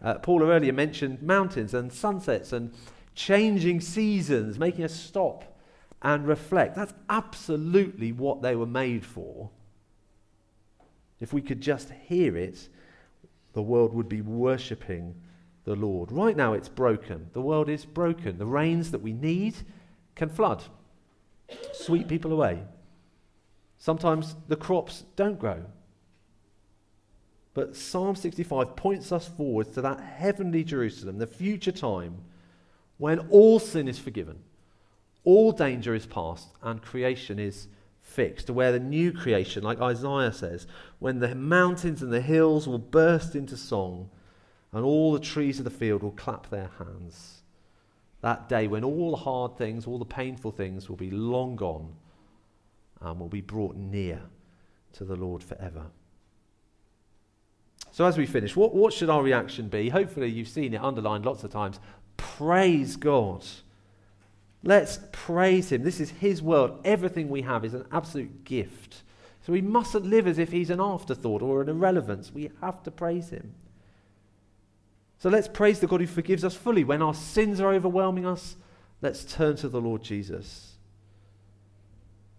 Uh, 0.00 0.14
Paul 0.14 0.44
earlier 0.44 0.72
mentioned 0.72 1.22
mountains 1.22 1.74
and 1.74 1.92
sunsets 1.92 2.52
and 2.52 2.72
changing 3.14 3.80
seasons, 3.80 4.58
making 4.58 4.84
us 4.84 4.94
stop 4.94 5.58
and 6.02 6.26
reflect. 6.26 6.76
That's 6.76 6.94
absolutely 7.08 8.12
what 8.12 8.42
they 8.42 8.54
were 8.54 8.66
made 8.66 9.04
for. 9.04 9.50
If 11.20 11.32
we 11.32 11.40
could 11.40 11.60
just 11.60 11.90
hear 12.06 12.36
it, 12.36 12.68
the 13.54 13.62
world 13.62 13.92
would 13.94 14.08
be 14.08 14.20
worshipping 14.20 15.14
the 15.64 15.74
Lord. 15.74 16.12
Right 16.12 16.36
now, 16.36 16.52
it's 16.52 16.68
broken. 16.68 17.30
The 17.32 17.40
world 17.40 17.68
is 17.68 17.84
broken. 17.86 18.36
The 18.36 18.46
rains 18.46 18.90
that 18.90 19.00
we 19.00 19.12
need 19.12 19.54
can 20.14 20.28
flood 20.28 20.62
sweep 21.72 22.08
people 22.08 22.32
away. 22.32 22.62
Sometimes 23.78 24.34
the 24.48 24.56
crops 24.56 25.04
don't 25.16 25.38
grow. 25.38 25.64
But 27.52 27.76
Psalm 27.76 28.16
65 28.16 28.74
points 28.76 29.12
us 29.12 29.28
forward 29.28 29.72
to 29.74 29.82
that 29.82 30.00
heavenly 30.00 30.64
Jerusalem, 30.64 31.18
the 31.18 31.26
future 31.26 31.72
time 31.72 32.16
when 32.98 33.18
all 33.30 33.58
sin 33.58 33.88
is 33.88 33.98
forgiven, 33.98 34.38
all 35.22 35.52
danger 35.52 35.94
is 35.94 36.06
past, 36.06 36.48
and 36.62 36.82
creation 36.82 37.38
is 37.38 37.68
fixed, 38.00 38.46
to 38.48 38.52
where 38.52 38.72
the 38.72 38.80
new 38.80 39.12
creation, 39.12 39.62
like 39.62 39.80
Isaiah 39.80 40.32
says, 40.32 40.66
when 40.98 41.20
the 41.20 41.34
mountains 41.34 42.02
and 42.02 42.12
the 42.12 42.20
hills 42.20 42.68
will 42.68 42.78
burst 42.78 43.34
into 43.34 43.56
song 43.56 44.10
and 44.72 44.84
all 44.84 45.12
the 45.12 45.20
trees 45.20 45.58
of 45.58 45.64
the 45.64 45.70
field 45.70 46.02
will 46.02 46.10
clap 46.10 46.50
their 46.50 46.70
hands. 46.78 47.43
That 48.24 48.48
day 48.48 48.68
when 48.68 48.84
all 48.84 49.10
the 49.10 49.18
hard 49.18 49.58
things, 49.58 49.86
all 49.86 49.98
the 49.98 50.06
painful 50.06 50.50
things 50.50 50.88
will 50.88 50.96
be 50.96 51.10
long 51.10 51.56
gone 51.56 51.92
and 53.02 53.20
will 53.20 53.28
be 53.28 53.42
brought 53.42 53.76
near 53.76 54.18
to 54.94 55.04
the 55.04 55.14
Lord 55.14 55.44
forever. 55.44 55.84
So, 57.92 58.06
as 58.06 58.16
we 58.16 58.24
finish, 58.24 58.56
what, 58.56 58.74
what 58.74 58.94
should 58.94 59.10
our 59.10 59.22
reaction 59.22 59.68
be? 59.68 59.90
Hopefully, 59.90 60.30
you've 60.30 60.48
seen 60.48 60.72
it 60.72 60.82
underlined 60.82 61.26
lots 61.26 61.44
of 61.44 61.52
times. 61.52 61.78
Praise 62.16 62.96
God. 62.96 63.44
Let's 64.62 65.00
praise 65.12 65.70
Him. 65.70 65.82
This 65.82 66.00
is 66.00 66.08
His 66.08 66.40
world. 66.40 66.80
Everything 66.82 67.28
we 67.28 67.42
have 67.42 67.62
is 67.62 67.74
an 67.74 67.84
absolute 67.92 68.46
gift. 68.46 69.02
So, 69.42 69.52
we 69.52 69.60
mustn't 69.60 70.06
live 70.06 70.26
as 70.26 70.38
if 70.38 70.50
He's 70.50 70.70
an 70.70 70.80
afterthought 70.80 71.42
or 71.42 71.60
an 71.60 71.68
irrelevance. 71.68 72.32
We 72.32 72.50
have 72.62 72.82
to 72.84 72.90
praise 72.90 73.28
Him. 73.28 73.52
So, 75.24 75.30
let's 75.30 75.48
praise 75.48 75.80
the 75.80 75.86
God 75.86 76.02
who 76.02 76.06
forgives 76.06 76.44
us 76.44 76.54
fully. 76.54 76.84
When 76.84 77.00
our 77.00 77.14
sins 77.14 77.58
are 77.58 77.72
overwhelming 77.72 78.26
us, 78.26 78.56
let's 79.00 79.24
turn 79.24 79.56
to 79.56 79.70
the 79.70 79.80
Lord 79.80 80.02
Jesus. 80.02 80.74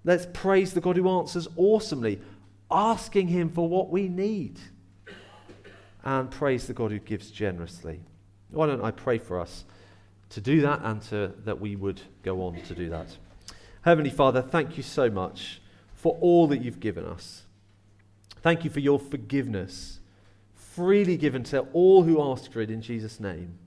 Let's 0.03 0.27
praise 0.31 0.71
the 0.71 0.81
God 0.81 0.95
who 0.95 1.09
answers 1.09 1.47
awesomely, 1.55 2.21
asking 2.69 3.29
Him 3.29 3.49
for 3.49 3.67
what 3.67 3.89
we 3.89 4.07
need. 4.07 4.59
And 6.03 6.29
praise 6.29 6.67
the 6.67 6.73
God 6.73 6.91
who 6.91 6.99
gives 6.99 7.31
generously. 7.31 8.01
Why 8.51 8.67
don't 8.67 8.83
I 8.83 8.91
pray 8.91 9.17
for 9.17 9.39
us 9.39 9.65
to 10.29 10.39
do 10.39 10.61
that 10.61 10.81
and 10.83 11.01
to, 11.09 11.33
that 11.43 11.59
we 11.59 11.75
would 11.75 12.01
go 12.21 12.43
on 12.43 12.61
to 12.67 12.75
do 12.75 12.89
that? 12.89 13.17
Heavenly 13.81 14.11
Father, 14.11 14.43
thank 14.43 14.77
you 14.77 14.83
so 14.83 15.09
much 15.09 15.59
for 15.95 16.19
all 16.21 16.45
that 16.49 16.61
you've 16.61 16.79
given 16.79 17.03
us. 17.05 17.45
Thank 18.43 18.63
you 18.63 18.69
for 18.69 18.79
your 18.79 18.99
forgiveness, 18.99 20.01
freely 20.75 21.17
given 21.17 21.43
to 21.43 21.61
all 21.73 22.03
who 22.03 22.21
ask 22.21 22.51
for 22.51 22.61
it 22.61 22.69
in 22.69 22.81
Jesus' 22.81 23.19
name. 23.19 23.57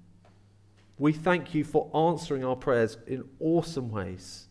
We 0.98 1.12
thank 1.12 1.54
you 1.54 1.64
for 1.64 1.90
answering 1.94 2.44
our 2.44 2.56
prayers 2.56 2.98
in 3.06 3.24
awesome 3.40 3.90
ways. 3.90 4.46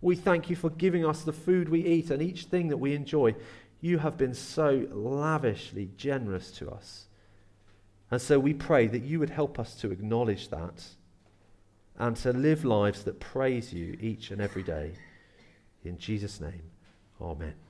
We 0.00 0.16
thank 0.16 0.50
you 0.50 0.56
for 0.56 0.70
giving 0.70 1.04
us 1.04 1.22
the 1.22 1.32
food 1.32 1.68
we 1.68 1.84
eat 1.84 2.10
and 2.10 2.22
each 2.22 2.44
thing 2.44 2.68
that 2.68 2.78
we 2.78 2.94
enjoy. 2.94 3.36
You 3.80 3.98
have 3.98 4.16
been 4.16 4.34
so 4.34 4.86
lavishly 4.90 5.90
generous 5.96 6.50
to 6.52 6.70
us. 6.70 7.06
And 8.10 8.20
so 8.20 8.38
we 8.40 8.54
pray 8.54 8.86
that 8.88 9.02
you 9.02 9.20
would 9.20 9.30
help 9.30 9.58
us 9.58 9.74
to 9.76 9.92
acknowledge 9.92 10.48
that 10.48 10.82
and 11.98 12.16
to 12.16 12.32
live 12.32 12.64
lives 12.64 13.04
that 13.04 13.20
praise 13.20 13.72
you 13.72 13.96
each 14.00 14.30
and 14.30 14.40
every 14.40 14.62
day. 14.62 14.92
In 15.84 15.98
Jesus' 15.98 16.40
name, 16.40 16.62
amen. 17.20 17.69